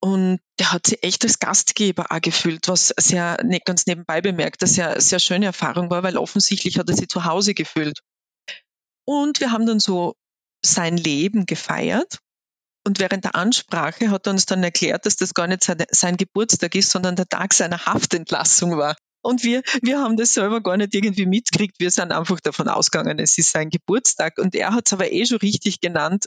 Und 0.00 0.38
der 0.60 0.72
hat 0.72 0.86
sich 0.86 1.02
echt 1.02 1.24
als 1.24 1.40
Gastgeber 1.40 2.06
auch 2.10 2.20
gefühlt, 2.20 2.68
was 2.68 2.94
sehr 2.96 3.36
ganz 3.64 3.86
nebenbei 3.86 4.20
bemerkt, 4.20 4.62
dass 4.62 4.76
ja 4.76 5.00
sehr 5.00 5.18
schöne 5.18 5.46
Erfahrung 5.46 5.90
war, 5.90 6.02
weil 6.02 6.16
offensichtlich 6.16 6.78
hat 6.78 6.88
er 6.88 6.96
sich 6.96 7.08
zu 7.08 7.24
Hause 7.24 7.54
gefühlt. 7.54 8.00
Und 9.04 9.40
wir 9.40 9.50
haben 9.50 9.66
dann 9.66 9.80
so 9.80 10.14
sein 10.64 10.96
Leben 10.96 11.46
gefeiert. 11.46 12.18
Und 12.86 13.00
während 13.00 13.24
der 13.24 13.34
Ansprache 13.34 14.10
hat 14.10 14.26
er 14.26 14.32
uns 14.32 14.46
dann 14.46 14.62
erklärt, 14.62 15.04
dass 15.04 15.16
das 15.16 15.34
gar 15.34 15.46
nicht 15.46 15.64
sein, 15.64 15.84
sein 15.90 16.16
Geburtstag 16.16 16.74
ist, 16.74 16.90
sondern 16.90 17.16
der 17.16 17.28
Tag 17.28 17.52
seiner 17.52 17.84
Haftentlassung 17.86 18.76
war. 18.76 18.96
Und 19.20 19.42
wir, 19.42 19.62
wir 19.82 20.00
haben 20.00 20.16
das 20.16 20.32
selber 20.32 20.62
gar 20.62 20.76
nicht 20.76 20.94
irgendwie 20.94 21.26
mitgekriegt. 21.26 21.80
Wir 21.80 21.90
sind 21.90 22.12
einfach 22.12 22.40
davon 22.40 22.68
ausgegangen, 22.68 23.18
es 23.18 23.36
ist 23.36 23.50
sein 23.50 23.68
Geburtstag. 23.68 24.38
Und 24.38 24.54
er 24.54 24.72
hat 24.72 24.86
es 24.86 24.92
aber 24.92 25.10
eh 25.12 25.26
schon 25.26 25.38
richtig 25.38 25.80
genannt. 25.80 26.26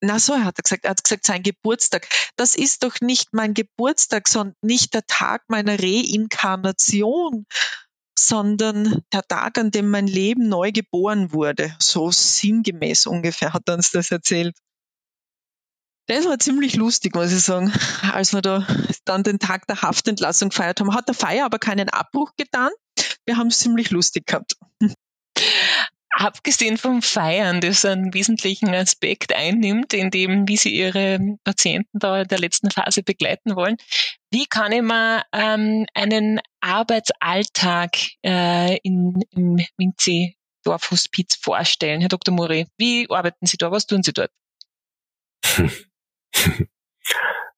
Na 0.00 0.18
so, 0.18 0.36
hat 0.36 0.58
er 0.58 0.62
gesagt. 0.62 0.84
Er 0.84 0.90
hat 0.90 1.02
gesagt, 1.02 1.26
sein 1.26 1.42
Geburtstag. 1.42 2.06
Das 2.36 2.54
ist 2.54 2.82
doch 2.82 3.00
nicht 3.00 3.32
mein 3.32 3.54
Geburtstag, 3.54 4.28
sondern 4.28 4.56
nicht 4.62 4.94
der 4.94 5.06
Tag 5.06 5.44
meiner 5.48 5.78
Reinkarnation, 5.78 7.46
sondern 8.18 9.02
der 9.12 9.22
Tag, 9.22 9.58
an 9.58 9.70
dem 9.70 9.90
mein 9.90 10.06
Leben 10.06 10.48
neu 10.48 10.72
geboren 10.72 11.32
wurde. 11.32 11.74
So 11.80 12.10
sinngemäß 12.10 13.06
ungefähr 13.06 13.52
hat 13.52 13.62
er 13.66 13.74
uns 13.74 13.90
das 13.90 14.10
erzählt. 14.10 14.56
Das 16.08 16.24
war 16.24 16.38
ziemlich 16.38 16.76
lustig, 16.76 17.14
muss 17.16 17.32
ich 17.32 17.42
sagen, 17.42 17.72
als 18.12 18.32
wir 18.32 18.40
da 18.40 18.64
dann 19.04 19.24
den 19.24 19.40
Tag 19.40 19.66
der 19.66 19.82
Haftentlassung 19.82 20.50
gefeiert 20.50 20.80
haben. 20.80 20.94
Hat 20.94 21.08
der 21.08 21.16
Feier 21.16 21.46
aber 21.46 21.58
keinen 21.58 21.88
Abbruch 21.88 22.32
getan. 22.36 22.70
Wir 23.24 23.36
haben 23.36 23.48
es 23.48 23.58
ziemlich 23.58 23.90
lustig 23.90 24.26
gehabt. 24.26 24.56
Abgesehen 26.18 26.78
vom 26.78 27.02
Feiern, 27.02 27.60
das 27.60 27.84
einen 27.84 28.14
wesentlichen 28.14 28.74
Aspekt 28.74 29.34
einnimmt, 29.34 29.92
in 29.92 30.10
dem, 30.10 30.48
wie 30.48 30.56
Sie 30.56 30.74
Ihre 30.74 31.18
Patienten 31.44 31.98
da 31.98 32.22
in 32.22 32.28
der 32.28 32.38
letzten 32.38 32.70
Phase 32.70 33.02
begleiten 33.02 33.54
wollen, 33.54 33.76
wie 34.30 34.46
kann 34.46 34.72
ich 34.72 34.80
mir 34.80 35.24
ähm, 35.34 35.84
einen 35.92 36.40
Arbeitsalltag 36.62 37.98
äh, 38.24 38.78
in, 38.78 39.20
im 39.32 39.58
Winzi 39.76 40.38
Dorfhospiz 40.64 41.36
vorstellen, 41.36 42.00
Herr 42.00 42.08
Dr. 42.08 42.32
Muri? 42.34 42.66
Wie 42.78 43.06
arbeiten 43.10 43.44
Sie 43.44 43.58
da? 43.58 43.70
Was 43.70 43.86
tun 43.86 44.02
Sie 44.02 44.14
dort? 44.14 44.30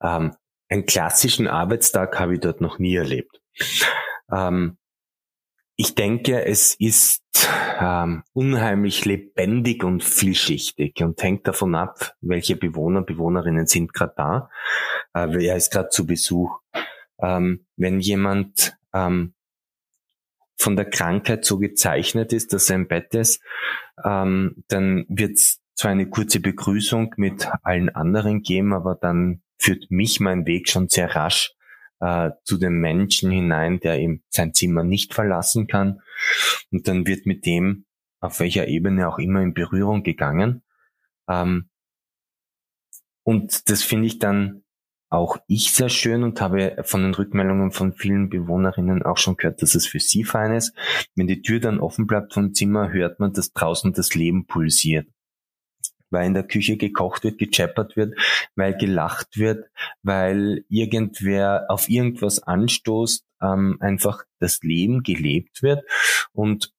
ähm, 0.03 0.35
einen 0.69 0.85
klassischen 0.85 1.47
Arbeitstag 1.47 2.19
habe 2.19 2.35
ich 2.35 2.41
dort 2.41 2.61
noch 2.61 2.81
nie 2.81 2.97
erlebt. 2.97 3.41
Ähm, 4.33 4.78
ich 5.81 5.95
denke, 5.95 6.45
es 6.45 6.75
ist 6.75 7.23
ähm, 7.81 8.25
unheimlich 8.33 9.05
lebendig 9.05 9.85
und 9.85 10.03
vielschichtig 10.03 10.97
und 11.03 11.23
hängt 11.23 11.47
davon 11.47 11.77
ab, 11.77 12.17
welche 12.21 12.57
Bewohner, 12.57 13.03
Bewohnerinnen 13.03 13.67
sind 13.67 13.95
gerade 13.95 14.15
da, 14.17 14.51
äh, 15.15 15.29
wer 15.31 15.55
ist 15.55 15.71
gerade 15.71 15.89
zu 15.91 16.05
Besuch. 16.05 16.59
Ähm, 17.23 17.65
wenn 17.77 18.01
jemand 18.01 18.77
ähm, 18.93 19.35
von 20.57 20.75
der 20.75 20.91
Krankheit 20.91 21.45
so 21.45 21.59
gezeichnet 21.59 22.33
ist, 22.33 22.53
dass 22.53 22.69
er 22.71 22.77
im 22.77 22.89
Bett 22.89 23.15
ist, 23.15 23.41
ähm, 24.05 24.65
dann 24.67 25.07
wird 25.09 25.35
es 25.35 25.61
zwar 25.77 25.93
eine 25.93 26.11
kurze 26.11 26.41
Begrüßung 26.41 27.15
mit 27.19 27.49
allen 27.63 27.89
anderen 27.89 28.43
geben, 28.43 28.73
aber 28.75 28.97
dann 28.97 29.43
führt 29.61 29.93
mich 29.93 30.19
mein 30.19 30.45
Weg 30.45 30.69
schon 30.69 30.89
sehr 30.89 31.15
rasch 31.15 31.55
äh, 32.01 32.31
zu 32.45 32.59
dem 32.59 32.81
Menschen 32.81 33.31
hinein, 33.31 33.81
der 33.81 33.99
eben 33.99 34.23
sein 34.29 34.55
Zimmer 34.55 34.85
nicht 34.85 35.15
verlassen 35.15 35.67
kann. 35.67 36.01
Und 36.71 36.89
dann 36.89 37.07
wird 37.07 37.27
mit 37.27 37.47
dem, 37.47 37.87
auf 38.21 38.41
welcher 38.41 38.69
Ebene 38.69 39.09
auch 39.09 39.19
immer, 39.19 39.43
in 39.43 39.55
Berührung 39.55 40.03
gegangen. 40.03 40.63
Ähm, 41.29 41.69
und 43.25 43.69
das 43.69 43.83
finde 43.83 44.07
ich 44.07 44.19
dann 44.19 44.65
auch 45.11 45.39
ich 45.47 45.73
sehr 45.73 45.89
schön 45.89 46.23
und 46.23 46.41
habe 46.41 46.77
von 46.85 47.03
den 47.03 47.15
Rückmeldungen 47.15 47.71
von 47.73 47.95
vielen 47.95 48.29
Bewohnerinnen 48.29 49.03
auch 49.03 49.17
schon 49.17 49.37
gehört, 49.37 49.63
dass 49.63 49.75
es 49.75 49.87
für 49.87 50.01
sie 50.01 50.25
fein 50.25 50.53
ist. 50.53 50.75
Wenn 51.15 51.27
die 51.27 51.41
Tür 51.41 51.61
dann 51.61 51.81
offen 51.81 52.07
bleibt 52.07 52.35
vom 52.35 52.53
Zimmer, 52.53 52.93
hört 52.93 53.19
man, 53.19 53.33
dass 53.33 53.53
draußen 53.53 53.95
das 53.95 54.15
Leben 54.15 54.47
pulsiert 54.47 55.09
weil 56.11 56.27
in 56.27 56.35
der 56.35 56.47
Küche 56.47 56.77
gekocht 56.77 57.25
wird, 57.25 57.39
gechappert 57.39 57.97
wird, 57.97 58.19
weil 58.57 58.77
gelacht 58.77 59.39
wird, 59.39 59.71
weil 60.03 60.65
irgendwer 60.69 61.67
auf 61.69 61.89
irgendwas 61.89 62.43
anstoßt, 62.43 63.25
ähm, 63.43 63.77
einfach 63.81 64.25
das 64.39 64.63
Leben 64.63 65.03
gelebt 65.03 65.63
wird. 65.63 65.85
Und 66.33 66.73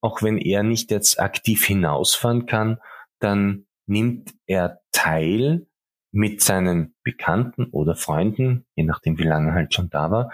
auch 0.00 0.22
wenn 0.22 0.38
er 0.38 0.62
nicht 0.62 0.90
jetzt 0.90 1.20
aktiv 1.20 1.64
hinausfahren 1.64 2.46
kann, 2.46 2.78
dann 3.18 3.66
nimmt 3.86 4.34
er 4.46 4.80
teil 4.92 5.66
mit 6.12 6.40
seinen 6.40 6.94
Bekannten 7.04 7.66
oder 7.66 7.94
Freunden, 7.94 8.66
je 8.74 8.84
nachdem 8.84 9.18
wie 9.18 9.24
lange 9.24 9.50
er 9.50 9.54
halt 9.54 9.74
schon 9.74 9.90
da 9.90 10.10
war, 10.10 10.32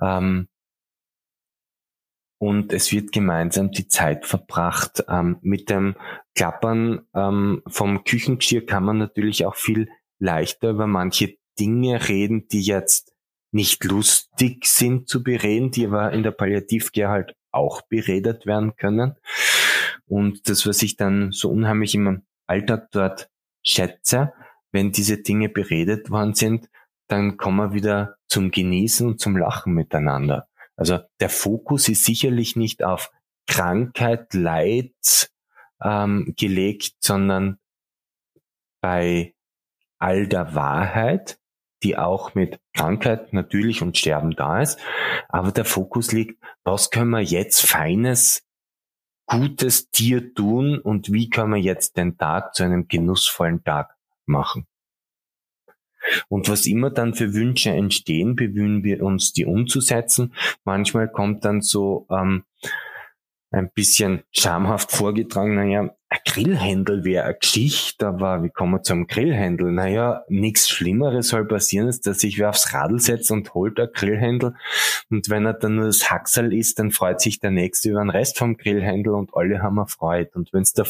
ähm, 0.00 0.48
und 2.38 2.72
es 2.72 2.92
wird 2.92 3.12
gemeinsam 3.12 3.70
die 3.70 3.88
Zeit 3.88 4.26
verbracht. 4.26 5.04
Ähm, 5.08 5.38
mit 5.42 5.70
dem 5.70 5.96
Klappern 6.34 7.06
ähm, 7.14 7.62
vom 7.66 8.04
Küchengeschirr 8.04 8.66
kann 8.66 8.84
man 8.84 8.98
natürlich 8.98 9.46
auch 9.46 9.56
viel 9.56 9.88
leichter 10.18 10.70
über 10.70 10.86
manche 10.86 11.36
Dinge 11.58 12.08
reden, 12.08 12.48
die 12.48 12.62
jetzt 12.62 13.12
nicht 13.52 13.84
lustig 13.84 14.66
sind 14.66 15.08
zu 15.08 15.22
bereden, 15.22 15.70
die 15.70 15.86
aber 15.86 16.12
in 16.12 16.22
der 16.22 16.32
Palliativcare 16.32 17.10
halt 17.10 17.36
auch 17.52 17.82
beredet 17.82 18.44
werden 18.44 18.76
können. 18.76 19.14
Und 20.06 20.48
das, 20.48 20.66
was 20.66 20.82
ich 20.82 20.96
dann 20.96 21.32
so 21.32 21.50
unheimlich 21.50 21.94
im 21.94 22.22
Alltag 22.46 22.88
dort 22.92 23.30
schätze, 23.64 24.32
wenn 24.72 24.92
diese 24.92 25.18
Dinge 25.18 25.48
beredet 25.48 26.10
worden 26.10 26.34
sind, 26.34 26.68
dann 27.08 27.36
kommen 27.36 27.70
wir 27.70 27.72
wieder 27.72 28.16
zum 28.28 28.50
Genießen 28.50 29.06
und 29.06 29.20
zum 29.20 29.36
Lachen 29.36 29.72
miteinander. 29.72 30.48
Also 30.76 31.00
der 31.20 31.30
Fokus 31.30 31.88
ist 31.88 32.04
sicherlich 32.04 32.56
nicht 32.56 32.84
auf 32.84 33.10
Krankheit, 33.46 34.34
Leid 34.34 35.30
ähm, 35.82 36.34
gelegt, 36.36 36.96
sondern 37.00 37.58
bei 38.80 39.34
all 39.98 40.26
der 40.26 40.54
Wahrheit, 40.54 41.38
die 41.82 41.96
auch 41.96 42.34
mit 42.34 42.60
Krankheit 42.74 43.32
natürlich 43.32 43.82
und 43.82 43.96
Sterben 43.96 44.36
da 44.36 44.60
ist. 44.60 44.78
Aber 45.28 45.52
der 45.52 45.64
Fokus 45.64 46.12
liegt, 46.12 46.42
was 46.64 46.90
können 46.90 47.10
wir 47.10 47.22
jetzt 47.22 47.66
Feines, 47.66 48.46
Gutes 49.28 49.90
dir 49.90 50.34
tun 50.34 50.78
und 50.78 51.12
wie 51.12 51.28
können 51.28 51.52
wir 51.52 51.60
jetzt 51.60 51.96
den 51.96 52.16
Tag 52.16 52.54
zu 52.54 52.62
einem 52.62 52.86
genussvollen 52.86 53.64
Tag 53.64 53.96
machen. 54.24 54.68
Und 56.28 56.48
was 56.48 56.66
immer 56.66 56.90
dann 56.90 57.14
für 57.14 57.34
Wünsche 57.34 57.70
entstehen, 57.70 58.36
bemühen 58.36 58.84
wir 58.84 59.02
uns, 59.02 59.32
die 59.32 59.44
umzusetzen. 59.44 60.34
Manchmal 60.64 61.08
kommt 61.08 61.44
dann 61.44 61.62
so 61.62 62.06
ähm, 62.10 62.44
ein 63.50 63.70
bisschen 63.72 64.22
schamhaft 64.32 64.92
vorgetragen, 64.92 65.54
naja, 65.54 65.95
ein 66.08 66.18
Grillhändel 66.24 67.04
wäre 67.04 67.24
eine 67.24 67.34
Geschichte, 67.34 68.06
aber 68.06 68.44
wie 68.44 68.50
kommen 68.50 68.74
wir 68.74 68.82
zum 68.82 69.08
Grillhändel? 69.08 69.72
Naja, 69.72 70.24
nichts 70.28 70.68
Schlimmeres 70.68 71.28
soll 71.28 71.46
passieren, 71.46 71.88
als 71.88 72.00
dass 72.00 72.22
ich 72.22 72.38
wer 72.38 72.50
aufs 72.50 72.72
Radl 72.72 73.00
setze 73.00 73.32
und 73.32 73.54
holt 73.54 73.80
ein 73.80 73.88
Grillhändel. 73.92 74.54
Und 75.10 75.28
wenn 75.28 75.46
er 75.46 75.54
dann 75.54 75.76
nur 75.76 75.86
das 75.86 76.08
Haxel 76.08 76.52
isst, 76.52 76.78
dann 76.78 76.92
freut 76.92 77.20
sich 77.20 77.40
der 77.40 77.50
Nächste 77.50 77.90
über 77.90 77.98
den 78.00 78.10
Rest 78.10 78.38
vom 78.38 78.56
Grillhändel 78.56 79.14
und 79.14 79.34
alle 79.34 79.62
haben 79.62 79.78
erfreut. 79.78 80.36
Und 80.36 80.52
wenn 80.52 80.62
es 80.62 80.74
da, 80.74 80.84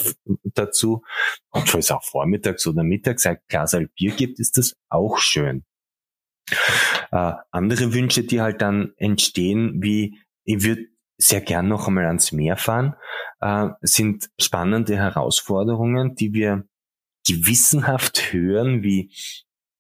dazu, 0.55 1.03
obwohl 1.51 1.81
es 1.81 1.91
auch 1.91 2.05
vormittags 2.05 2.67
oder 2.67 2.83
mittags 2.83 3.25
ein 3.25 3.39
Glas 3.49 3.75
Bier 3.97 4.13
gibt, 4.13 4.39
ist 4.39 4.59
das 4.59 4.77
auch 4.91 5.19
schön. 5.19 5.65
Äh, 7.11 7.33
andere 7.51 7.95
Wünsche, 7.95 8.23
die 8.23 8.43
halt 8.43 8.61
dann 8.61 8.93
entstehen, 8.99 9.83
wie 9.83 10.19
ich 10.45 10.63
würde 10.63 10.87
sehr 11.19 11.41
gern 11.41 11.69
noch 11.69 11.89
einmal 11.89 12.07
ans 12.07 12.33
Meer 12.33 12.57
fahren, 12.57 12.95
äh, 13.41 13.69
sind 13.81 14.29
spannende 14.41 14.97
Herausforderungen, 14.97 16.15
die 16.15 16.33
wir 16.33 16.69
gewissenhaft 17.27 18.33
hören, 18.33 18.83
wie 18.83 19.13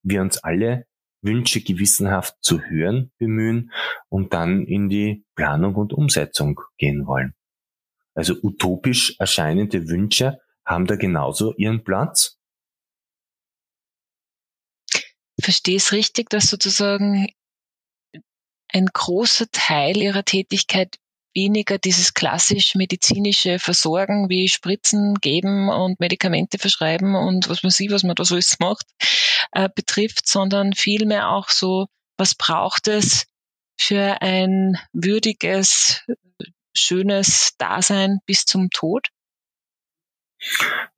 wir 0.02 0.22
uns 0.22 0.38
alle 0.38 0.86
Wünsche 1.22 1.60
gewissenhaft 1.60 2.36
zu 2.40 2.62
hören 2.62 3.12
bemühen 3.18 3.72
und 4.08 4.32
dann 4.32 4.64
in 4.64 4.88
die 4.88 5.24
Planung 5.34 5.74
und 5.74 5.92
Umsetzung 5.92 6.60
gehen 6.78 7.06
wollen. 7.06 7.34
Also 8.14 8.34
utopisch 8.42 9.16
erscheinende 9.18 9.88
Wünsche 9.88 10.40
haben 10.64 10.86
da 10.86 10.96
genauso 10.96 11.54
ihren 11.56 11.84
Platz. 11.84 12.38
Verstehe 15.40 15.76
es 15.76 15.92
richtig, 15.92 16.30
dass 16.30 16.48
sozusagen 16.48 17.26
ein 18.72 18.86
großer 18.86 19.46
Teil 19.52 19.96
ihrer 19.98 20.24
Tätigkeit 20.24 20.98
weniger 21.36 21.78
dieses 21.78 22.14
klassisch 22.14 22.74
medizinische 22.74 23.60
Versorgen 23.60 24.28
wie 24.28 24.48
Spritzen 24.48 25.14
geben 25.20 25.68
und 25.68 26.00
Medikamente 26.00 26.58
verschreiben 26.58 27.14
und 27.14 27.48
was 27.48 27.62
man 27.62 27.70
sieht, 27.70 27.92
was 27.92 28.02
man 28.02 28.16
da 28.16 28.24
so 28.24 28.34
alles 28.34 28.58
macht, 28.58 28.86
äh, 29.52 29.68
betrifft, 29.72 30.26
sondern 30.26 30.72
vielmehr 30.72 31.30
auch 31.30 31.50
so, 31.50 31.86
was 32.16 32.34
braucht 32.34 32.88
es 32.88 33.26
für 33.78 34.22
ein 34.22 34.78
würdiges, 34.92 36.02
schönes 36.74 37.52
Dasein 37.58 38.18
bis 38.26 38.44
zum 38.44 38.70
Tod? 38.70 39.08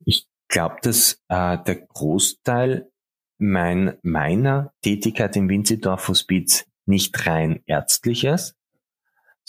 Ich 0.05 0.27
glaube, 0.49 0.77
dass 0.83 1.21
äh, 1.29 1.59
der 1.59 1.87
Großteil 1.87 2.91
mein, 3.39 3.99
meiner 4.03 4.73
Tätigkeit 4.83 5.37
im 5.37 5.49
Winzidorf 5.49 6.09
Hospiz 6.09 6.67
nicht 6.87 7.27
rein 7.27 7.63
ärztliches, 7.67 8.55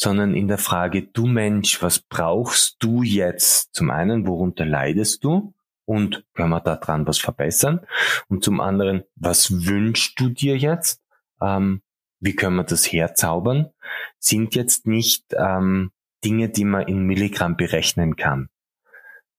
sondern 0.02 0.34
in 0.34 0.48
der 0.48 0.58
Frage, 0.58 1.02
du 1.02 1.28
Mensch, 1.28 1.84
was 1.84 2.00
brauchst 2.00 2.78
du 2.80 3.04
jetzt? 3.04 3.76
Zum 3.76 3.90
einen, 3.90 4.26
worunter 4.26 4.66
leidest 4.66 5.26
du? 5.26 5.54
Und 5.84 6.24
können 6.36 6.52
wir 6.52 6.62
daran 6.62 7.06
was 7.06 7.18
verbessern? 7.18 7.82
Und 8.30 8.42
zum 8.42 8.62
anderen, 8.62 9.04
was 9.16 9.66
wünschst 9.66 10.18
du 10.18 10.30
dir 10.30 10.56
jetzt? 10.56 11.02
Ähm, 11.42 11.82
wie 12.22 12.34
können 12.34 12.56
wir 12.56 12.64
das 12.64 12.86
herzaubern? 12.86 13.72
Sind 14.20 14.56
jetzt 14.56 14.88
nicht 14.88 15.26
ähm, 15.38 15.92
Dinge, 16.24 16.48
die 16.48 16.64
man 16.64 16.88
in 16.88 17.04
Milligramm 17.04 17.58
berechnen 17.58 18.16
kann. 18.16 18.48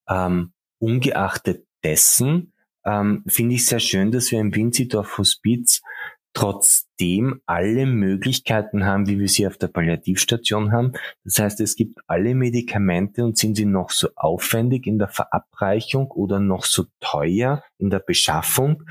Ähm, 0.08 0.52
ungeachtet 0.78 1.66
dessen 1.82 2.52
ähm, 2.84 3.24
finde 3.26 3.54
ich 3.54 3.64
sehr 3.64 3.80
schön, 3.80 4.10
dass 4.10 4.30
wir 4.30 4.40
im 4.40 4.54
Winzidorf 4.54 5.16
Hospiz 5.16 5.80
trotzdem 6.32 7.40
alle 7.46 7.86
Möglichkeiten 7.86 8.84
haben, 8.84 9.08
wie 9.08 9.18
wir 9.18 9.28
sie 9.28 9.46
auf 9.46 9.58
der 9.58 9.68
Palliativstation 9.68 10.72
haben. 10.72 10.92
Das 11.24 11.38
heißt, 11.38 11.60
es 11.60 11.74
gibt 11.76 12.00
alle 12.06 12.34
Medikamente 12.34 13.24
und 13.24 13.36
sind 13.36 13.56
sie 13.56 13.66
noch 13.66 13.90
so 13.90 14.08
aufwendig 14.16 14.86
in 14.86 14.98
der 14.98 15.08
Verabreichung 15.08 16.10
oder 16.10 16.40
noch 16.40 16.64
so 16.64 16.84
teuer 17.00 17.62
in 17.78 17.90
der 17.90 18.00
Beschaffung. 18.00 18.84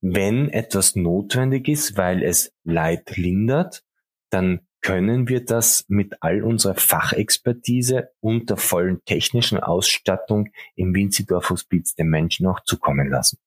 Wenn 0.00 0.48
etwas 0.48 0.96
notwendig 0.96 1.68
ist, 1.68 1.96
weil 1.96 2.22
es 2.22 2.52
Leid 2.64 3.16
lindert, 3.16 3.82
dann 4.30 4.60
können 4.80 5.28
wir 5.28 5.44
das 5.44 5.84
mit 5.88 6.16
all 6.20 6.42
unserer 6.42 6.74
Fachexpertise 6.74 8.10
und 8.20 8.48
der 8.48 8.56
vollen 8.56 9.04
technischen 9.04 9.58
Ausstattung 9.58 10.50
im 10.76 10.94
Winzidorf 10.94 11.50
Hospiz 11.50 11.94
den 11.94 12.08
Menschen 12.08 12.46
auch 12.46 12.60
zukommen 12.60 13.08
lassen. 13.08 13.38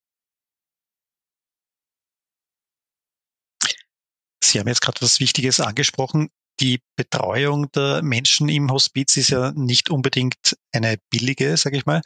Sie 4.52 4.60
haben 4.60 4.68
jetzt 4.68 4.82
gerade 4.82 5.00
was 5.00 5.18
Wichtiges 5.18 5.60
angesprochen. 5.60 6.28
Die 6.60 6.80
Betreuung 6.96 7.72
der 7.72 8.02
Menschen 8.02 8.50
im 8.50 8.70
Hospiz 8.70 9.16
ist 9.16 9.30
ja 9.30 9.52
nicht 9.52 9.88
unbedingt 9.88 10.56
eine 10.72 10.98
billige, 11.10 11.56
sage 11.56 11.78
ich 11.78 11.86
mal. 11.86 12.02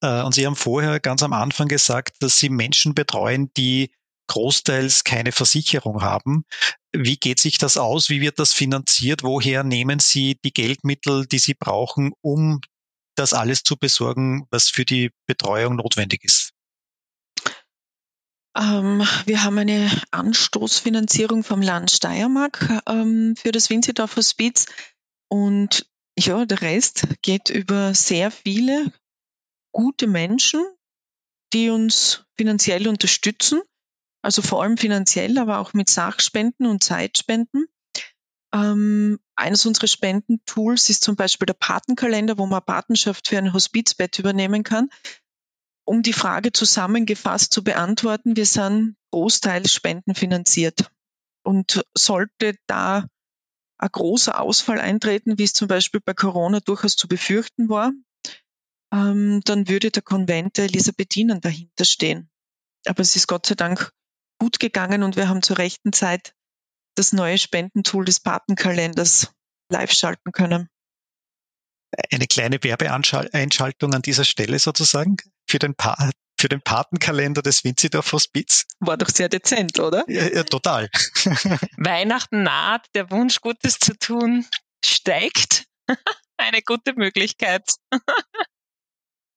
Äh, 0.00 0.22
und 0.22 0.34
Sie 0.34 0.46
haben 0.46 0.56
vorher 0.56 0.98
ganz 0.98 1.22
am 1.22 1.34
Anfang 1.34 1.68
gesagt, 1.68 2.16
dass 2.20 2.38
Sie 2.38 2.48
Menschen 2.48 2.94
betreuen, 2.94 3.50
die 3.56 3.92
großteils 4.28 5.04
keine 5.04 5.32
Versicherung 5.32 6.00
haben. 6.02 6.44
Wie 6.92 7.16
geht 7.16 7.40
sich 7.40 7.58
das 7.58 7.76
aus? 7.76 8.08
Wie 8.08 8.20
wird 8.20 8.38
das 8.38 8.54
finanziert? 8.54 9.22
Woher 9.22 9.62
nehmen 9.62 9.98
Sie 9.98 10.38
die 10.42 10.52
Geldmittel, 10.52 11.26
die 11.26 11.38
Sie 11.38 11.54
brauchen, 11.54 12.12
um 12.22 12.60
das 13.16 13.34
alles 13.34 13.62
zu 13.62 13.76
besorgen, 13.76 14.46
was 14.50 14.70
für 14.70 14.86
die 14.86 15.10
Betreuung 15.26 15.76
notwendig 15.76 16.24
ist? 16.24 16.52
Ähm, 18.60 19.02
wir 19.24 19.42
haben 19.42 19.58
eine 19.58 19.90
Anstoßfinanzierung 20.10 21.42
vom 21.44 21.62
Land 21.62 21.90
Steiermark 21.90 22.82
ähm, 22.86 23.34
für 23.36 23.52
das 23.52 23.70
Winzidorf 23.70 24.16
Hospiz. 24.16 24.66
Und 25.28 25.86
ja, 26.18 26.44
der 26.44 26.60
Rest 26.60 27.06
geht 27.22 27.48
über 27.48 27.94
sehr 27.94 28.30
viele 28.30 28.92
gute 29.72 30.06
Menschen, 30.06 30.62
die 31.54 31.70
uns 31.70 32.24
finanziell 32.36 32.86
unterstützen, 32.86 33.62
also 34.22 34.42
vor 34.42 34.62
allem 34.62 34.76
finanziell, 34.76 35.38
aber 35.38 35.58
auch 35.58 35.72
mit 35.72 35.88
Sachspenden 35.88 36.66
und 36.66 36.84
Zeitspenden. 36.84 37.66
Ähm, 38.52 39.20
eines 39.36 39.64
unserer 39.64 39.86
Spendentools 39.86 40.90
ist 40.90 41.02
zum 41.02 41.16
Beispiel 41.16 41.46
der 41.46 41.54
Patenkalender, 41.54 42.36
wo 42.36 42.44
man 42.44 42.62
Patenschaft 42.62 43.28
für 43.28 43.38
ein 43.38 43.54
Hospizbett 43.54 44.18
übernehmen 44.18 44.64
kann 44.64 44.90
um 45.84 46.02
die 46.02 46.12
Frage 46.12 46.52
zusammengefasst 46.52 47.52
zu 47.52 47.64
beantworten, 47.64 48.36
wir 48.36 48.46
sind 48.46 48.96
großteils 49.12 49.72
spendenfinanziert. 49.72 50.90
Und 51.42 51.84
sollte 51.96 52.56
da 52.66 53.06
ein 53.78 53.88
großer 53.90 54.38
Ausfall 54.38 54.78
eintreten, 54.78 55.38
wie 55.38 55.44
es 55.44 55.54
zum 55.54 55.68
Beispiel 55.68 56.00
bei 56.04 56.12
Corona 56.12 56.60
durchaus 56.60 56.96
zu 56.96 57.08
befürchten 57.08 57.68
war, 57.68 57.92
ähm, 58.92 59.40
dann 59.44 59.68
würde 59.68 59.90
der 59.90 60.02
Konvent 60.02 60.58
der 60.58 60.66
Elisabethinen 60.66 61.40
dahinter 61.40 61.84
stehen. 61.84 62.30
Aber 62.86 63.00
es 63.00 63.16
ist 63.16 63.26
Gott 63.26 63.46
sei 63.46 63.54
Dank 63.54 63.92
gut 64.38 64.60
gegangen 64.60 65.02
und 65.02 65.16
wir 65.16 65.28
haben 65.28 65.42
zur 65.42 65.58
rechten 65.58 65.92
Zeit 65.92 66.34
das 66.94 67.12
neue 67.12 67.38
Spendentool 67.38 68.04
des 68.04 68.20
Patenkalenders 68.20 69.32
live 69.70 69.92
schalten 69.92 70.32
können 70.32 70.68
eine 72.12 72.26
kleine 72.26 72.62
Werbeeinschaltung 72.62 73.94
an 73.94 74.02
dieser 74.02 74.24
Stelle 74.24 74.58
sozusagen 74.58 75.16
für 75.48 75.58
den, 75.58 75.74
pa 75.74 76.10
für 76.40 76.48
den 76.48 76.62
Patenkalender 76.62 77.42
des 77.42 77.64
Winzidorf 77.64 78.12
Hospiz. 78.12 78.66
War 78.80 78.96
doch 78.96 79.08
sehr 79.08 79.28
dezent, 79.28 79.78
oder? 79.78 80.04
Ja, 80.08 80.26
ja 80.26 80.44
total. 80.44 80.88
Weihnachten 81.76 82.42
naht, 82.42 82.86
der 82.94 83.10
Wunsch, 83.10 83.40
Gutes 83.40 83.78
zu 83.78 83.96
tun, 83.98 84.46
steigt. 84.84 85.64
Eine 86.36 86.62
gute 86.62 86.94
Möglichkeit. 86.94 87.68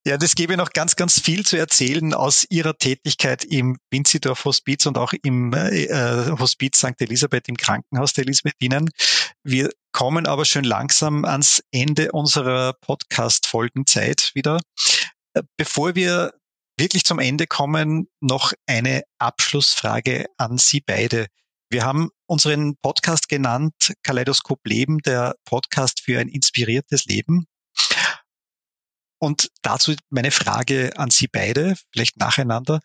Ja, 0.05 0.17
das 0.17 0.35
gebe 0.35 0.57
noch 0.57 0.71
ganz, 0.71 0.97
ganz 0.97 1.21
viel 1.21 1.45
zu 1.45 1.55
erzählen 1.55 2.13
aus 2.13 2.45
Ihrer 2.49 2.77
Tätigkeit 2.77 3.45
im 3.45 3.77
Winzidorf 3.89 4.43
Hospiz 4.43 4.85
und 4.85 4.97
auch 4.97 5.13
im 5.23 5.53
äh, 5.53 5.85
äh 5.85 6.37
Hospiz 6.37 6.79
St. 6.79 6.99
Elisabeth 6.99 7.47
im 7.47 7.55
Krankenhaus 7.55 8.11
der 8.11 8.25
Elisabethinen. 8.25 8.89
Wir 9.43 9.69
kommen 9.93 10.27
aber 10.27 10.43
schon 10.43 10.65
langsam 10.65 11.23
ans 11.23 11.63
Ende 11.71 12.11
unserer 12.11 12.73
Podcast-Folgenzeit 12.81 14.31
wieder. 14.33 14.59
Äh, 15.35 15.43
bevor 15.55 15.95
wir 15.95 16.33
wirklich 16.77 17.05
zum 17.05 17.19
Ende 17.19 17.47
kommen, 17.47 18.09
noch 18.19 18.51
eine 18.65 19.03
Abschlussfrage 19.19 20.25
an 20.37 20.57
Sie 20.57 20.81
beide. 20.81 21.27
Wir 21.69 21.85
haben 21.85 22.09
unseren 22.25 22.75
Podcast 22.81 23.29
genannt 23.29 23.93
Kaleidoskop 24.03 24.59
Leben, 24.65 24.99
der 24.99 25.35
Podcast 25.45 26.01
für 26.01 26.19
ein 26.19 26.27
inspiriertes 26.27 27.05
Leben. 27.05 27.47
Und 29.23 29.51
dazu 29.61 29.95
meine 30.09 30.31
Frage 30.31 30.97
an 30.97 31.09
Sie 31.09 31.29
beide, 31.29 31.75
vielleicht 31.93 32.17
nacheinander. 32.17 32.81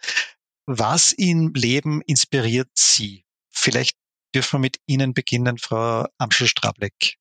Was 0.66 1.10
im 1.10 1.52
Leben 1.52 2.00
inspiriert 2.02 2.70
Sie? 2.74 3.24
Vielleicht 3.50 3.98
dürfen 4.32 4.52
wir 4.52 4.60
mit 4.60 4.78
Ihnen 4.86 5.14
beginnen, 5.14 5.58
Frau 5.58 6.06
Amschel-Strableck. 6.16 7.16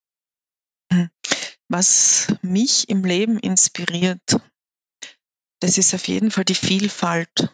Was 1.66 2.32
mich 2.42 2.88
im 2.90 3.02
Leben 3.02 3.40
inspiriert, 3.40 4.40
das 5.58 5.78
ist 5.78 5.94
auf 5.94 6.06
jeden 6.06 6.30
Fall 6.30 6.44
die 6.44 6.54
Vielfalt. 6.54 7.52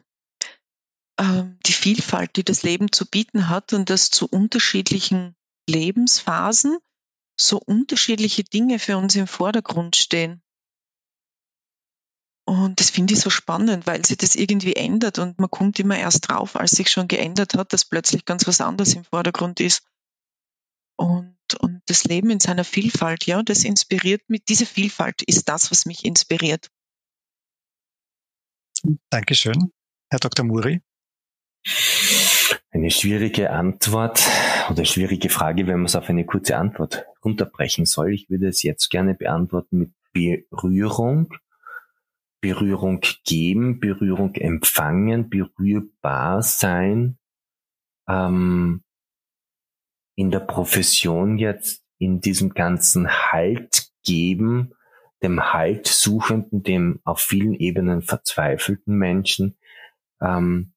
Ähm, 1.19 1.59
die 1.65 1.73
Vielfalt, 1.73 2.37
die 2.37 2.45
das 2.45 2.63
Leben 2.63 2.93
zu 2.93 3.07
bieten 3.07 3.49
hat 3.49 3.73
und 3.73 3.89
dass 3.89 4.11
zu 4.11 4.27
unterschiedlichen 4.27 5.35
Lebensphasen 5.67 6.77
so 7.41 7.57
unterschiedliche 7.57 8.45
Dinge 8.45 8.79
für 8.79 8.99
uns 8.99 9.17
im 9.17 9.27
Vordergrund 9.27 9.97
stehen. 9.97 10.44
Und 12.47 12.79
das 12.79 12.91
finde 12.91 13.15
ich 13.15 13.21
so 13.21 13.31
spannend, 13.31 13.87
weil 13.87 14.05
sich 14.05 14.19
das 14.19 14.37
irgendwie 14.37 14.77
ändert 14.77 15.19
und 15.19 15.39
man 15.39 15.51
kommt 15.51 15.79
immer 15.81 15.99
erst 15.99 16.29
drauf, 16.29 16.57
als 16.57 16.73
sich 16.73 16.91
schon 16.91 17.09
geändert 17.09 17.55
hat, 17.55 17.73
dass 17.73 17.87
plötzlich 17.87 18.27
ganz 18.27 18.47
was 18.47 18.61
anderes 18.61 18.95
im 18.95 19.05
Vordergrund 19.05 19.61
ist. 19.61 19.83
Und, 20.97 21.37
und 21.59 21.83
das 21.87 22.05
Leben 22.05 22.31
in 22.31 22.41
seiner 22.41 22.65
Vielfalt, 22.65 23.25
ja, 23.27 23.43
das 23.43 23.65
inspiriert 23.65 24.29
mich. 24.29 24.45
Diese 24.45 24.67
Vielfalt 24.67 25.23
ist 25.23 25.49
das, 25.49 25.71
was 25.71 25.87
mich 25.87 26.05
inspiriert. 26.05 26.71
Dankeschön. 29.09 29.73
Herr 30.11 30.19
Dr. 30.19 30.45
Muri. 30.45 30.83
Eine 32.71 32.91
schwierige 32.91 33.51
Antwort 33.51 34.21
oder 34.71 34.85
schwierige 34.85 35.31
Frage, 35.31 35.67
wenn 35.67 35.77
man 35.77 35.87
es 35.87 35.97
auf 35.97 36.11
eine 36.11 36.27
kurze 36.27 36.59
Antwort 36.59 37.07
runterbrechen 37.25 37.87
soll. 37.87 38.13
Ich 38.13 38.29
würde 38.29 38.49
es 38.49 38.63
jetzt 38.63 38.91
gerne 38.91 39.15
beantworten 39.15 39.79
mit 39.79 39.93
Berührung 40.13 41.33
Berührung 42.45 43.01
geben, 43.25 43.81
Berührung 43.81 44.35
empfangen, 44.35 45.31
berührbar 45.31 46.43
sein. 46.43 47.17
Ähm, 48.07 48.85
in 50.15 50.31
der 50.31 50.41
Profession 50.41 51.39
jetzt 51.39 51.83
in 51.97 52.21
diesem 52.21 52.53
ganzen 52.53 53.09
Halt 53.09 53.89
geben, 54.03 54.75
dem 55.23 55.55
Halt 55.55 55.87
suchenden, 55.87 56.63
dem 56.63 57.01
auf 57.05 57.21
vielen 57.21 57.55
Ebenen 57.55 58.03
verzweifelten 58.03 58.95
Menschen, 58.95 59.57
ähm, 60.21 60.75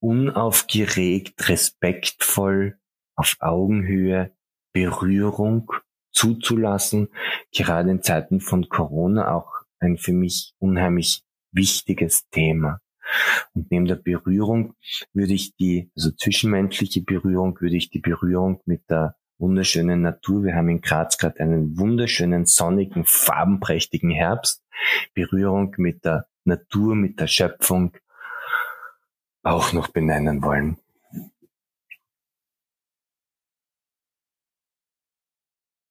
unaufgeregt, 0.00 1.48
respektvoll, 1.48 2.80
auf 3.14 3.36
Augenhöhe, 3.38 4.32
Berührung 4.72 5.72
zuzulassen, 6.10 7.10
gerade 7.52 7.92
in 7.92 8.02
Zeiten 8.02 8.40
von 8.40 8.68
Corona 8.68 9.32
auch 9.36 9.59
ein 9.80 9.98
für 9.98 10.12
mich 10.12 10.54
unheimlich 10.58 11.22
wichtiges 11.52 12.28
Thema. 12.30 12.80
Und 13.54 13.70
neben 13.70 13.86
der 13.86 13.96
Berührung 13.96 14.74
würde 15.12 15.32
ich 15.32 15.56
die, 15.56 15.90
also 15.96 16.10
zwischenmenschliche 16.12 17.02
Berührung, 17.02 17.60
würde 17.60 17.76
ich 17.76 17.90
die 17.90 17.98
Berührung 17.98 18.60
mit 18.66 18.88
der 18.88 19.16
wunderschönen 19.38 20.02
Natur, 20.02 20.44
wir 20.44 20.54
haben 20.54 20.68
in 20.68 20.80
Graz 20.80 21.16
gerade 21.16 21.40
einen 21.40 21.78
wunderschönen, 21.78 22.44
sonnigen, 22.44 23.04
farbenprächtigen 23.06 24.10
Herbst, 24.10 24.62
Berührung 25.14 25.74
mit 25.78 26.04
der 26.04 26.26
Natur, 26.44 26.94
mit 26.94 27.18
der 27.18 27.26
Schöpfung 27.26 27.96
auch 29.42 29.72
noch 29.72 29.88
benennen 29.88 30.42
wollen. 30.42 30.76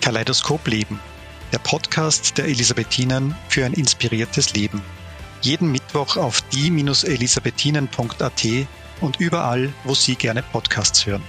Kaleidoskop 0.00 0.68
Leben, 0.68 1.00
der 1.52 1.58
Podcast 1.58 2.38
der 2.38 2.44
Elisabethinen 2.44 3.34
für 3.48 3.66
ein 3.66 3.72
inspiriertes 3.72 4.54
Leben. 4.54 4.80
Jeden 5.40 5.72
Mittwoch 5.72 6.16
auf 6.16 6.40
die-elisabethinen.at 6.52 8.46
und 9.04 9.20
überall, 9.20 9.72
wo 9.84 9.94
Sie 9.94 10.16
gerne 10.16 10.42
Podcasts 10.42 11.06
hören. 11.06 11.22